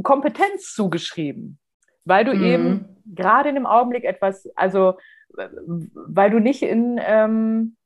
[0.02, 1.58] Kompetenz zugeschrieben,
[2.04, 2.44] weil du mhm.
[2.44, 4.94] eben gerade in dem Augenblick etwas, also
[5.34, 7.76] weil du nicht in, ähm,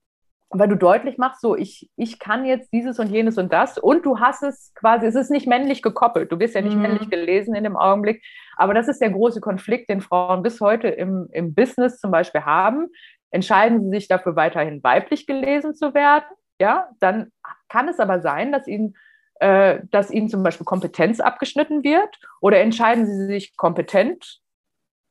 [0.57, 4.07] weil du deutlich machst, so ich, ich kann jetzt dieses und jenes und das und
[4.07, 6.83] du hast es quasi, es ist nicht männlich gekoppelt, du wirst ja nicht mhm.
[6.83, 8.25] männlich gelesen in dem Augenblick,
[8.57, 12.43] aber das ist der große Konflikt, den Frauen bis heute im, im Business zum Beispiel
[12.43, 12.89] haben.
[13.31, 16.25] Entscheiden sie sich dafür weiterhin weiblich gelesen zu werden,
[16.61, 17.33] ja, dann
[17.69, 18.95] kann es aber sein, dass ihnen
[19.41, 24.41] äh, dass ihnen zum Beispiel Kompetenz abgeschnitten wird oder entscheiden sie sich kompetent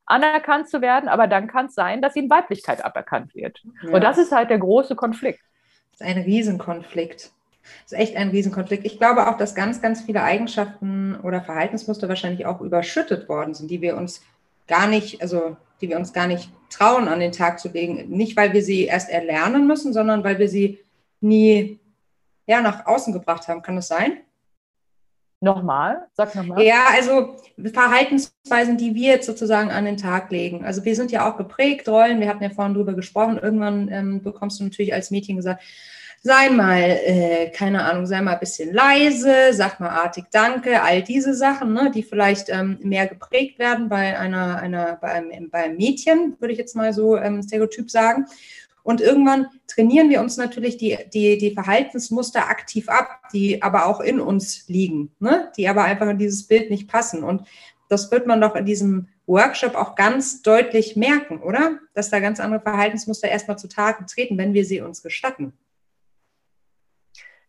[0.06, 3.62] anerkannt zu werden, aber dann kann es sein, dass ihnen Weiblichkeit aberkannt wird.
[3.84, 3.94] Ja.
[3.94, 5.40] Und das ist halt der große Konflikt.
[5.92, 7.32] Das ist ein Riesenkonflikt.
[7.84, 8.86] Das ist echt ein Riesenkonflikt.
[8.86, 13.72] Ich glaube auch, dass ganz, ganz viele Eigenschaften oder Verhaltensmuster wahrscheinlich auch überschüttet worden sind,
[13.72, 14.22] die wir uns
[14.68, 18.10] gar nicht, also die wir uns gar nicht trauen, an den Tag zu legen.
[18.10, 20.80] Nicht, weil wir sie erst erlernen müssen, sondern weil wir sie
[21.22, 21.80] nie
[22.46, 23.62] ja, nach außen gebracht haben.
[23.62, 24.18] Kann das sein?
[25.44, 26.64] Nochmal, sag nochmal.
[26.64, 27.36] Ja, also
[27.74, 30.64] Verhaltensweisen, die wir jetzt sozusagen an den Tag legen.
[30.64, 34.24] Also wir sind ja auch geprägt, Rollen, wir hatten ja vorhin drüber gesprochen, irgendwann ähm,
[34.24, 35.62] bekommst du natürlich als Mädchen gesagt,
[36.22, 41.02] sei mal, äh, keine Ahnung, sei mal ein bisschen leise, sag mal artig Danke, all
[41.02, 45.66] diese Sachen, ne, die vielleicht ähm, mehr geprägt werden bei einer, einer bei, einem, bei
[45.66, 48.28] einem Mädchen, würde ich jetzt mal so ähm, stereotyp sagen.
[48.84, 54.02] Und irgendwann trainieren wir uns natürlich die, die, die Verhaltensmuster aktiv ab, die aber auch
[54.02, 55.52] in uns liegen, ne?
[55.58, 57.24] die aber einfach in dieses Bild nicht passen.
[57.24, 57.48] Und
[57.90, 61.80] das wird man doch in diesem Workshop auch ganz deutlich merken, oder?
[61.94, 65.54] Dass da ganz andere Verhaltensmuster erstmal zutage treten, wenn wir sie uns gestatten.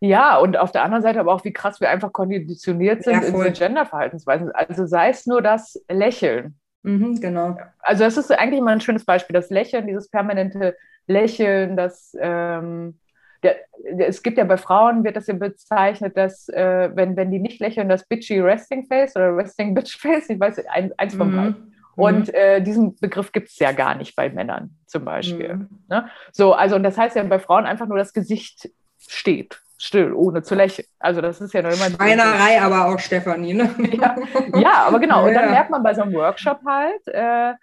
[0.00, 3.20] Ja, und auf der anderen Seite aber auch, wie krass wir einfach konditioniert sind ja,
[3.22, 4.52] in so Gender-Verhaltensweisen.
[4.52, 6.58] Also sei es nur das Lächeln.
[6.84, 7.58] Mhm, genau.
[7.80, 10.76] Also das ist eigentlich mal ein schönes Beispiel, das Lächeln, dieses permanente
[11.06, 12.98] Lächeln, das ähm,
[13.44, 13.56] der,
[13.98, 17.60] es gibt ja bei Frauen, wird das ja bezeichnet, dass äh, wenn, wenn die nicht
[17.60, 21.36] lächeln, das bitchy Resting Face oder Resting Bitch Face, ich weiß, ein, eins von mhm.
[21.36, 21.52] beiden.
[21.52, 21.74] Mhm.
[21.96, 25.54] Und äh, diesen Begriff gibt es ja gar nicht bei Männern zum Beispiel.
[25.54, 25.68] Mhm.
[25.88, 26.08] Ne?
[26.32, 30.42] So, also, und das heißt ja bei Frauen einfach nur, das Gesicht steht still, ohne
[30.42, 30.86] zu lächeln.
[30.98, 31.90] Also das ist ja noch immer...
[31.90, 33.74] Schweinerei aber auch, Stefanie, ne?
[33.92, 34.16] ja,
[34.54, 35.26] ja, aber genau.
[35.26, 37.54] Und dann merkt man bei so einem Workshop halt, äh,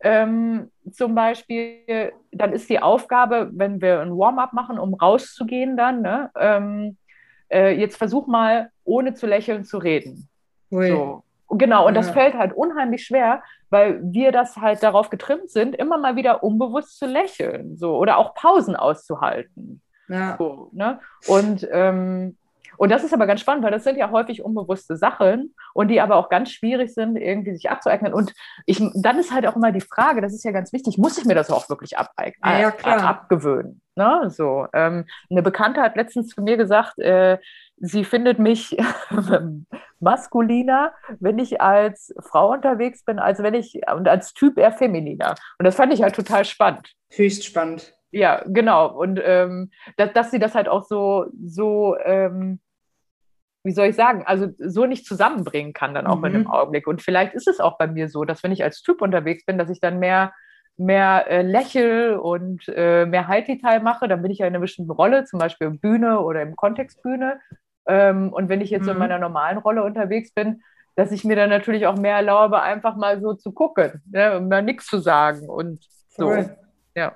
[0.00, 6.02] ähm, zum Beispiel, dann ist die Aufgabe, wenn wir ein Warm-up machen, um rauszugehen dann,
[6.02, 6.96] ne, ähm,
[7.50, 10.28] äh, jetzt versuch mal, ohne zu lächeln zu reden.
[10.70, 11.24] So.
[11.50, 12.00] Genau, und ja.
[12.00, 16.42] das fällt halt unheimlich schwer, weil wir das halt darauf getrimmt sind, immer mal wieder
[16.42, 19.80] unbewusst zu lächeln, so oder auch Pausen auszuhalten.
[20.08, 20.36] Ja.
[20.38, 21.00] So, ne?
[21.26, 22.36] Und ähm,
[22.78, 26.00] und das ist aber ganz spannend, weil das sind ja häufig unbewusste Sachen und die
[26.00, 28.14] aber auch ganz schwierig sind, irgendwie sich abzueignen.
[28.14, 28.32] Und
[28.66, 31.24] ich, dann ist halt auch immer die Frage, das ist ja ganz wichtig, muss ich
[31.24, 33.02] mir das auch wirklich abeignen, ja, klar.
[33.02, 33.82] abgewöhnen?
[33.96, 34.30] Ne?
[34.30, 37.38] So, ähm, eine Bekannte hat letztens zu mir gesagt, äh,
[37.78, 38.76] sie findet mich
[40.00, 45.34] maskuliner, wenn ich als Frau unterwegs bin, als wenn ich und als Typ eher femininer.
[45.58, 46.92] Und das fand ich halt total spannend.
[47.10, 47.97] Höchst spannend.
[48.10, 48.88] Ja, genau.
[48.88, 52.60] Und ähm, dass, dass sie das halt auch so, so ähm,
[53.64, 56.24] wie soll ich sagen, also so nicht zusammenbringen kann dann auch mhm.
[56.24, 56.86] in einem Augenblick.
[56.86, 59.58] Und vielleicht ist es auch bei mir so, dass wenn ich als Typ unterwegs bin,
[59.58, 60.32] dass ich dann mehr
[60.78, 64.92] mehr äh, lächel und äh, mehr High-Detail mache, dann bin ich ja in einer bestimmten
[64.92, 67.40] Rolle, zum Beispiel Bühne oder im Kontextbühne.
[67.86, 68.86] Ähm, und wenn ich jetzt mhm.
[68.86, 69.02] so in mhm.
[69.02, 70.62] meiner normalen Rolle unterwegs bin,
[70.94, 74.48] dass ich mir dann natürlich auch mehr erlaube, einfach mal so zu gucken, ne, um
[74.50, 76.28] da nichts zu sagen und so.
[76.28, 76.56] Cool.
[76.94, 77.14] Ja.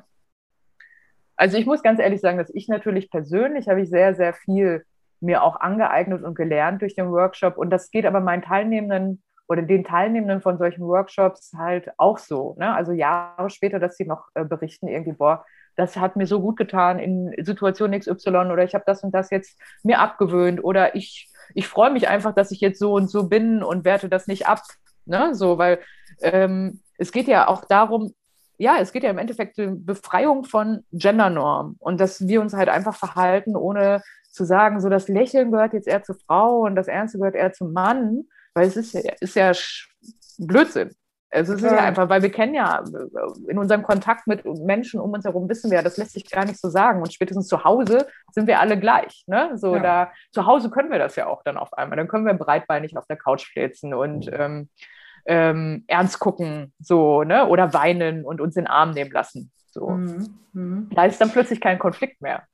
[1.43, 4.84] Also ich muss ganz ehrlich sagen, dass ich natürlich persönlich habe ich sehr, sehr viel
[5.18, 7.59] mir auch angeeignet und gelernt durch den Workshop.
[7.59, 12.55] Und das geht aber meinen Teilnehmenden oder den Teilnehmenden von solchen Workshops halt auch so.
[12.61, 12.72] Ne?
[12.72, 16.57] Also Jahre später, dass sie noch äh, berichten, irgendwie, boah, das hat mir so gut
[16.57, 21.28] getan in Situation XY oder ich habe das und das jetzt mir abgewöhnt oder ich,
[21.57, 24.47] ich freue mich einfach, dass ich jetzt so und so bin und werte das nicht
[24.47, 24.62] ab.
[25.07, 25.34] Ne?
[25.34, 25.80] So, weil
[26.20, 28.14] ähm, es geht ja auch darum,
[28.63, 32.69] ja, es geht ja im Endeffekt um Befreiung von Gendernormen und dass wir uns halt
[32.69, 36.87] einfach verhalten, ohne zu sagen, so das Lächeln gehört jetzt eher zur Frau und das
[36.87, 38.23] Ernste gehört eher zum Mann,
[38.55, 39.53] weil es ist ja, ist ja
[40.39, 40.93] Blödsinn.
[41.31, 42.85] Also es ist ja einfach, weil wir kennen ja
[43.49, 46.45] in unserem Kontakt mit Menschen um uns herum, wissen wir ja, das lässt sich gar
[46.45, 47.01] nicht so sagen.
[47.01, 49.25] Und spätestens zu Hause sind wir alle gleich.
[49.27, 49.53] Ne?
[49.55, 49.83] So ja.
[49.83, 51.97] da, zu Hause können wir das ja auch dann auf einmal.
[51.97, 54.33] Dann können wir breitbeinig auf der Couch fläzen und mhm.
[54.35, 54.69] ähm,
[55.27, 57.47] ähm, ernst gucken, so, ne?
[57.47, 59.51] Oder weinen und uns in den Arm nehmen lassen.
[59.70, 59.91] So.
[59.91, 60.39] Mhm.
[60.53, 60.91] Mhm.
[60.95, 62.47] Da ist dann plötzlich kein Konflikt mehr.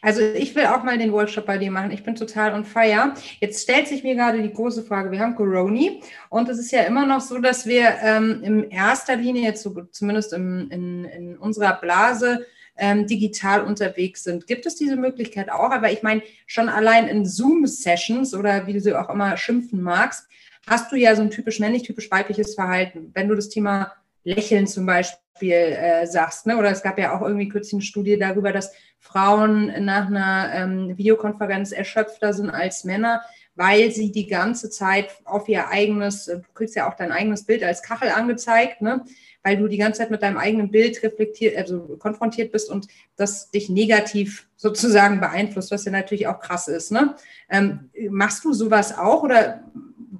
[0.00, 1.90] Also ich will auch mal den Workshop bei dir machen.
[1.90, 3.12] Ich bin total on fire.
[3.40, 6.82] Jetzt stellt sich mir gerade die große Frage, wir haben Coroni und es ist ja
[6.82, 11.36] immer noch so, dass wir ähm, in erster Linie jetzt so, zumindest im, in, in
[11.36, 12.46] unserer Blase
[12.76, 14.46] ähm, digital unterwegs sind.
[14.46, 15.70] Gibt es diese Möglichkeit auch?
[15.70, 20.28] Aber ich meine, schon allein in Zoom-Sessions oder wie du sie auch immer schimpfen magst,
[20.68, 23.10] hast du ja so ein typisch männlich, typisch weibliches Verhalten.
[23.14, 23.92] Wenn du das Thema
[24.24, 26.56] Lächeln zum Beispiel äh, sagst, ne?
[26.56, 30.98] oder es gab ja auch irgendwie kürzlich eine Studie darüber, dass Frauen nach einer ähm,
[30.98, 33.22] Videokonferenz erschöpfter sind als Männer,
[33.54, 37.44] weil sie die ganze Zeit auf ihr eigenes, äh, du kriegst ja auch dein eigenes
[37.44, 39.04] Bild als Kachel angezeigt, ne?
[39.42, 43.50] weil du die ganze Zeit mit deinem eigenen Bild reflektiert, also konfrontiert bist und das
[43.50, 46.92] dich negativ sozusagen beeinflusst, was ja natürlich auch krass ist.
[46.92, 47.14] Ne?
[47.48, 49.64] Ähm, machst du sowas auch oder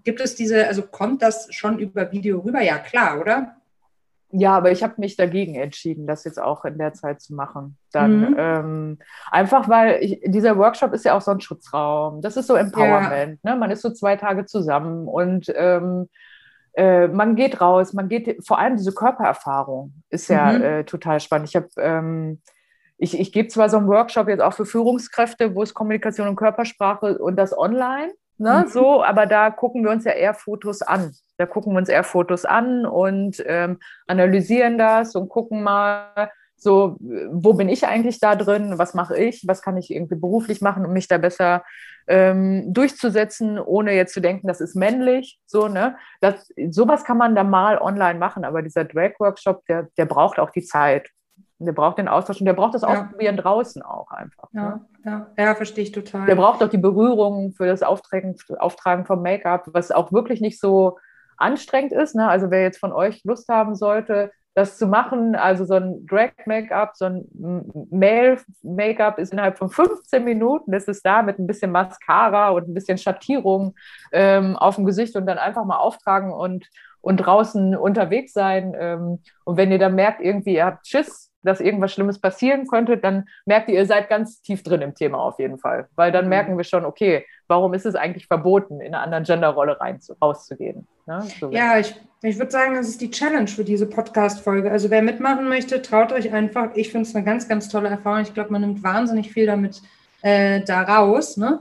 [0.04, 2.60] gibt es diese, also kommt das schon über Video rüber?
[2.60, 3.54] Ja, klar, oder?
[4.30, 7.78] Ja, aber ich habe mich dagegen entschieden, das jetzt auch in der Zeit zu machen.
[7.92, 8.36] Dann mhm.
[8.38, 8.98] ähm,
[9.30, 12.20] einfach, weil ich, dieser Workshop ist ja auch so ein Schutzraum.
[12.20, 13.40] Das ist so Empowerment.
[13.42, 13.54] Ja.
[13.54, 13.58] Ne?
[13.58, 16.08] Man ist so zwei Tage zusammen und ähm,
[16.74, 20.62] äh, man geht raus, man geht, vor allem diese Körpererfahrung ist ja mhm.
[20.62, 21.48] äh, total spannend.
[21.48, 22.42] Ich habe ähm,
[22.98, 26.36] ich, ich gebe zwar so einen Workshop jetzt auch für Führungskräfte, wo es Kommunikation und
[26.36, 28.12] Körpersprache und das online.
[28.38, 28.70] Ne, mhm.
[28.70, 31.12] So, aber da gucken wir uns ja eher Fotos an.
[31.36, 36.30] Da gucken wir uns eher Fotos an und ähm, analysieren das und gucken mal,
[36.60, 36.96] so,
[37.30, 38.78] wo bin ich eigentlich da drin?
[38.78, 39.44] Was mache ich?
[39.46, 41.62] Was kann ich irgendwie beruflich machen, um mich da besser
[42.08, 45.38] ähm, durchzusetzen, ohne jetzt zu denken, das ist männlich.
[45.46, 45.96] So, ne?
[46.20, 50.50] Das, sowas kann man da mal online machen, aber dieser Drag-Workshop, der, der braucht auch
[50.50, 51.08] die Zeit.
[51.60, 52.88] Der braucht den Austausch und der braucht das ja.
[52.88, 54.48] Ausprobieren draußen auch einfach.
[54.52, 55.26] Ja, ne?
[55.36, 56.26] ja, ja, verstehe ich total.
[56.26, 60.60] Der braucht auch die Berührung für das Auftragen, Auftragen vom Make-up, was auch wirklich nicht
[60.60, 60.98] so
[61.36, 62.14] anstrengend ist.
[62.14, 62.28] Ne?
[62.28, 66.96] Also wer jetzt von euch Lust haben sollte, das zu machen, also so ein Drag-Make-up,
[66.96, 67.28] so ein
[67.90, 72.74] Male-Make-up ist innerhalb von 15 Minuten, das ist da mit ein bisschen Mascara und ein
[72.74, 73.76] bisschen Schattierung
[74.10, 76.68] ähm, auf dem Gesicht und dann einfach mal auftragen und,
[77.00, 78.74] und draußen unterwegs sein.
[78.76, 82.96] Ähm, und wenn ihr dann merkt, irgendwie, ihr habt Schiss, dass irgendwas Schlimmes passieren könnte,
[82.96, 85.88] dann merkt ihr, ihr seid ganz tief drin im Thema auf jeden Fall.
[85.94, 86.30] Weil dann mhm.
[86.30, 90.86] merken wir schon, okay, warum ist es eigentlich verboten, in eine andere Genderrolle rein rauszugehen?
[91.06, 91.26] Ne?
[91.40, 94.70] So ja, ich, ich würde sagen, das ist die Challenge für diese Podcast-Folge.
[94.70, 96.70] Also wer mitmachen möchte, traut euch einfach.
[96.74, 98.22] Ich finde es eine ganz, ganz tolle Erfahrung.
[98.22, 99.80] Ich glaube, man nimmt wahnsinnig viel damit
[100.22, 101.36] äh, da raus.
[101.36, 101.60] Ne?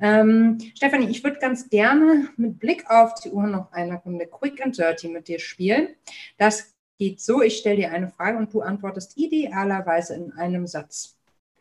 [0.00, 4.62] Ähm, Stefanie, ich würde ganz gerne mit Blick auf die Uhr noch eine Runde Quick
[4.62, 5.88] and Dirty mit dir spielen.
[6.36, 11.16] Das geht so, ich stelle dir eine Frage und du antwortest idealerweise in einem Satz.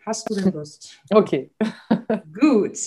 [0.06, 1.00] Hast du denn Lust?
[1.10, 1.52] Okay.
[2.40, 2.78] Gut.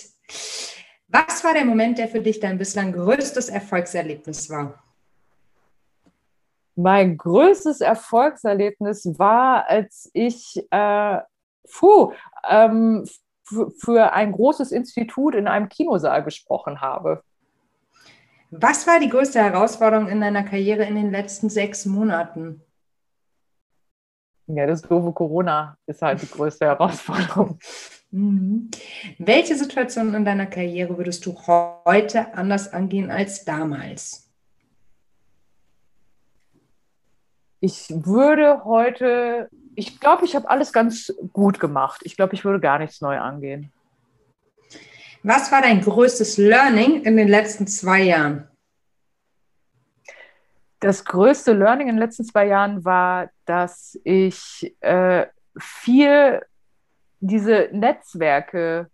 [1.09, 4.83] Was war der Moment, der für dich dein bislang größtes Erfolgserlebnis war?
[6.75, 11.19] Mein größtes Erfolgserlebnis war, als ich äh,
[11.71, 12.13] puh,
[12.49, 13.09] ähm,
[13.79, 17.23] für ein großes Institut in einem Kinosaal gesprochen habe.
[18.51, 22.63] Was war die größte Herausforderung in deiner Karriere in den letzten sechs Monaten?
[24.47, 27.59] Ja, das doofe Corona ist halt die größte Herausforderung.
[28.13, 28.71] Mhm.
[29.19, 31.37] Welche Situation in deiner Karriere würdest du
[31.85, 34.31] heute anders angehen als damals?
[37.59, 42.03] Ich würde heute, ich glaube, ich habe alles ganz gut gemacht.
[42.05, 43.73] Ich glaube, ich würde gar nichts neu angehen.
[45.27, 48.47] Was war dein größtes Learning in den letzten zwei Jahren?
[50.79, 55.27] Das größte Learning in den letzten zwei Jahren war, dass ich äh,
[55.59, 56.43] viel
[57.19, 58.89] diese Netzwerke,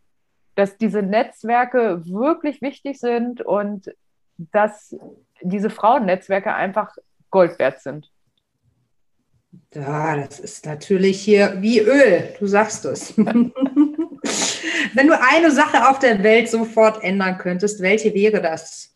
[0.54, 3.94] dass diese Netzwerke wirklich wichtig sind und
[4.38, 4.96] dass
[5.42, 6.96] diese Frauennetzwerke einfach
[7.28, 8.10] Gold wert sind.
[9.74, 13.12] Ja, das ist natürlich hier wie Öl, du sagst es.
[14.94, 18.92] Wenn du eine Sache auf der Welt sofort ändern könntest, welche wäre das?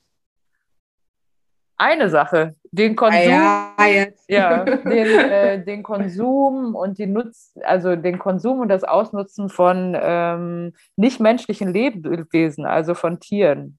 [1.79, 7.97] Eine Sache, den Konsum, ah, ja, ja den, äh, den, Konsum und die Nutz, also
[7.97, 13.79] den Konsum und das Ausnutzen von ähm, nichtmenschlichen Lebewesen, also von Tieren.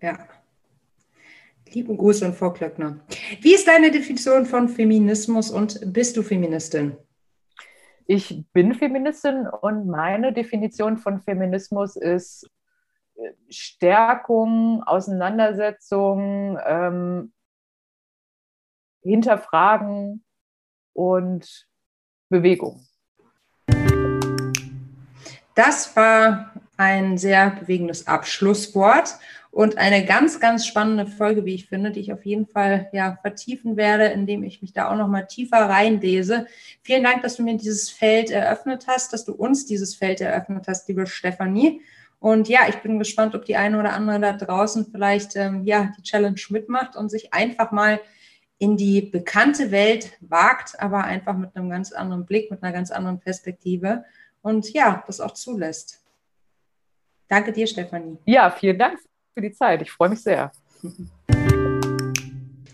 [0.00, 0.16] Ja.
[1.72, 3.00] Lieben Gruß und Frau Klöckner.
[3.40, 6.96] Wie ist deine Definition von Feminismus und bist du Feministin?
[8.10, 12.50] Ich bin Feministin und meine Definition von Feminismus ist
[13.50, 17.34] Stärkung, Auseinandersetzung, ähm,
[19.02, 20.24] Hinterfragen
[20.94, 21.68] und
[22.30, 22.80] Bewegung.
[25.54, 29.18] Das war ein sehr bewegendes Abschlusswort
[29.50, 33.18] und eine ganz, ganz spannende Folge, wie ich finde, die ich auf jeden Fall ja
[33.22, 36.46] vertiefen werde, indem ich mich da auch noch mal tiefer reinlese.
[36.82, 40.66] Vielen Dank, dass du mir dieses Feld eröffnet hast, dass du uns dieses Feld eröffnet
[40.68, 41.80] hast, liebe Stefanie.
[42.20, 45.92] Und ja, ich bin gespannt, ob die eine oder andere da draußen vielleicht ähm, ja
[45.96, 48.00] die Challenge mitmacht und sich einfach mal
[48.58, 52.90] in die bekannte Welt wagt, aber einfach mit einem ganz anderen Blick, mit einer ganz
[52.90, 54.04] anderen Perspektive
[54.42, 56.04] und ja, das auch zulässt.
[57.28, 58.18] Danke dir, Stefanie.
[58.24, 59.07] Ja, vielen Dank
[59.38, 59.82] für die Zeit.
[59.82, 60.50] Ich freue mich sehr.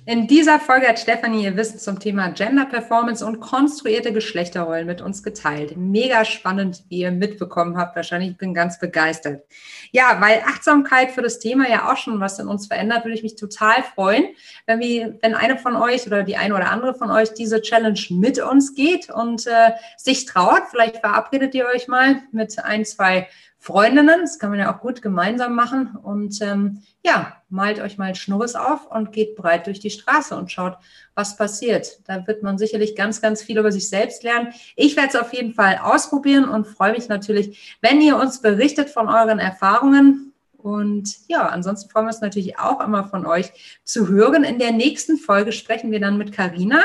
[0.07, 5.01] In dieser Folge hat Stefanie ihr Wissen zum Thema Gender Performance und konstruierte Geschlechterrollen mit
[5.01, 5.79] uns geteilt.
[5.79, 7.97] Mega spannend, wie ihr mitbekommen habt.
[7.97, 9.45] Wahrscheinlich ich bin ganz begeistert.
[9.93, 13.23] Ja, weil Achtsamkeit für das Thema ja auch schon was in uns verändert, würde ich
[13.23, 14.27] mich total freuen,
[14.67, 18.01] wenn, wir, wenn eine von euch oder die eine oder andere von euch diese Challenge
[18.11, 20.65] mit uns geht und äh, sich traut.
[20.71, 23.27] Vielleicht verabredet ihr euch mal mit ein, zwei
[23.65, 24.21] Freundinnen.
[24.21, 25.97] Das kann man ja auch gut gemeinsam machen.
[26.03, 30.53] Und ähm, ja, malt euch mal Schnurres auf und geht breit durch die Straße und
[30.53, 30.77] schaut,
[31.15, 32.01] was passiert.
[32.07, 34.53] Da wird man sicherlich ganz, ganz viel über sich selbst lernen.
[34.77, 38.91] Ich werde es auf jeden Fall ausprobieren und freue mich natürlich, wenn ihr uns berichtet
[38.91, 40.35] von euren Erfahrungen.
[40.59, 44.45] Und ja, ansonsten freuen wir uns natürlich auch immer von euch zu hören.
[44.45, 46.83] In der nächsten Folge sprechen wir dann mit Karina.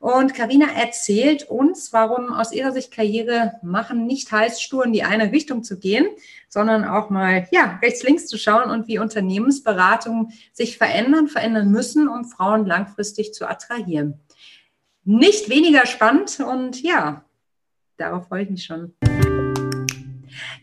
[0.00, 5.02] Und Karina erzählt uns, warum aus ihrer Sicht Karriere machen nicht heißt, stur in die
[5.02, 6.06] eine Richtung zu gehen,
[6.48, 12.08] sondern auch mal ja, rechts, links zu schauen und wie Unternehmensberatungen sich verändern, verändern müssen,
[12.08, 14.18] um Frauen langfristig zu attrahieren.
[15.04, 17.22] Nicht weniger spannend und ja,
[17.98, 18.94] darauf freue ich mich schon.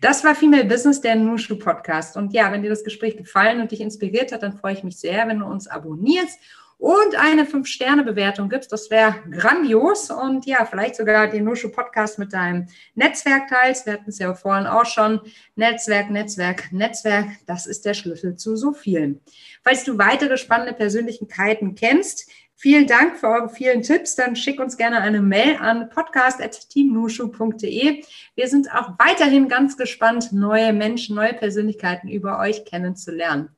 [0.02, 2.18] Das war Female Business, der Nushu Podcast.
[2.18, 4.98] Und ja, wenn dir das Gespräch gefallen und dich inspiriert hat, dann freue ich mich
[4.98, 6.40] sehr, wenn du uns abonnierst
[6.78, 8.72] und eine Fünf-Sterne-Bewertung gibst.
[8.72, 10.12] Das wäre grandios.
[10.12, 13.86] Und ja, vielleicht sogar den Nushu Podcast mit deinem Netzwerk teilst.
[13.86, 15.22] Wir hatten es ja vorhin auch schon.
[15.56, 17.28] Netzwerk, Netzwerk, Netzwerk.
[17.48, 19.22] Das ist der Schlüssel zu so vielen.
[19.64, 24.16] Falls du weitere spannende Persönlichkeiten kennst, Vielen Dank für eure vielen Tipps.
[24.16, 28.04] Dann schick uns gerne eine Mail an podcast.teamnushu.de.
[28.34, 33.56] Wir sind auch weiterhin ganz gespannt, neue Menschen, neue Persönlichkeiten über euch kennenzulernen.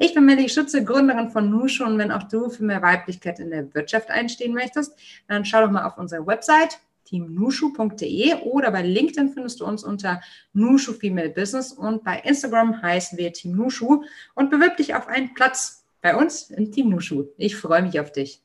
[0.00, 3.50] Ich bin Melly Schütze, Gründerin von Nushu und wenn auch du für mehr Weiblichkeit in
[3.50, 4.96] der Wirtschaft einstehen möchtest,
[5.26, 10.20] dann schau doch mal auf unsere Website teamnushu.de oder bei LinkedIn findest du uns unter
[10.52, 14.04] Nushu Female Business und bei Instagram heißen wir Team Nushu
[14.36, 17.24] und bewirb dich auf einen Platz bei uns im Team Nushu.
[17.36, 18.40] Ich freue mich auf dich.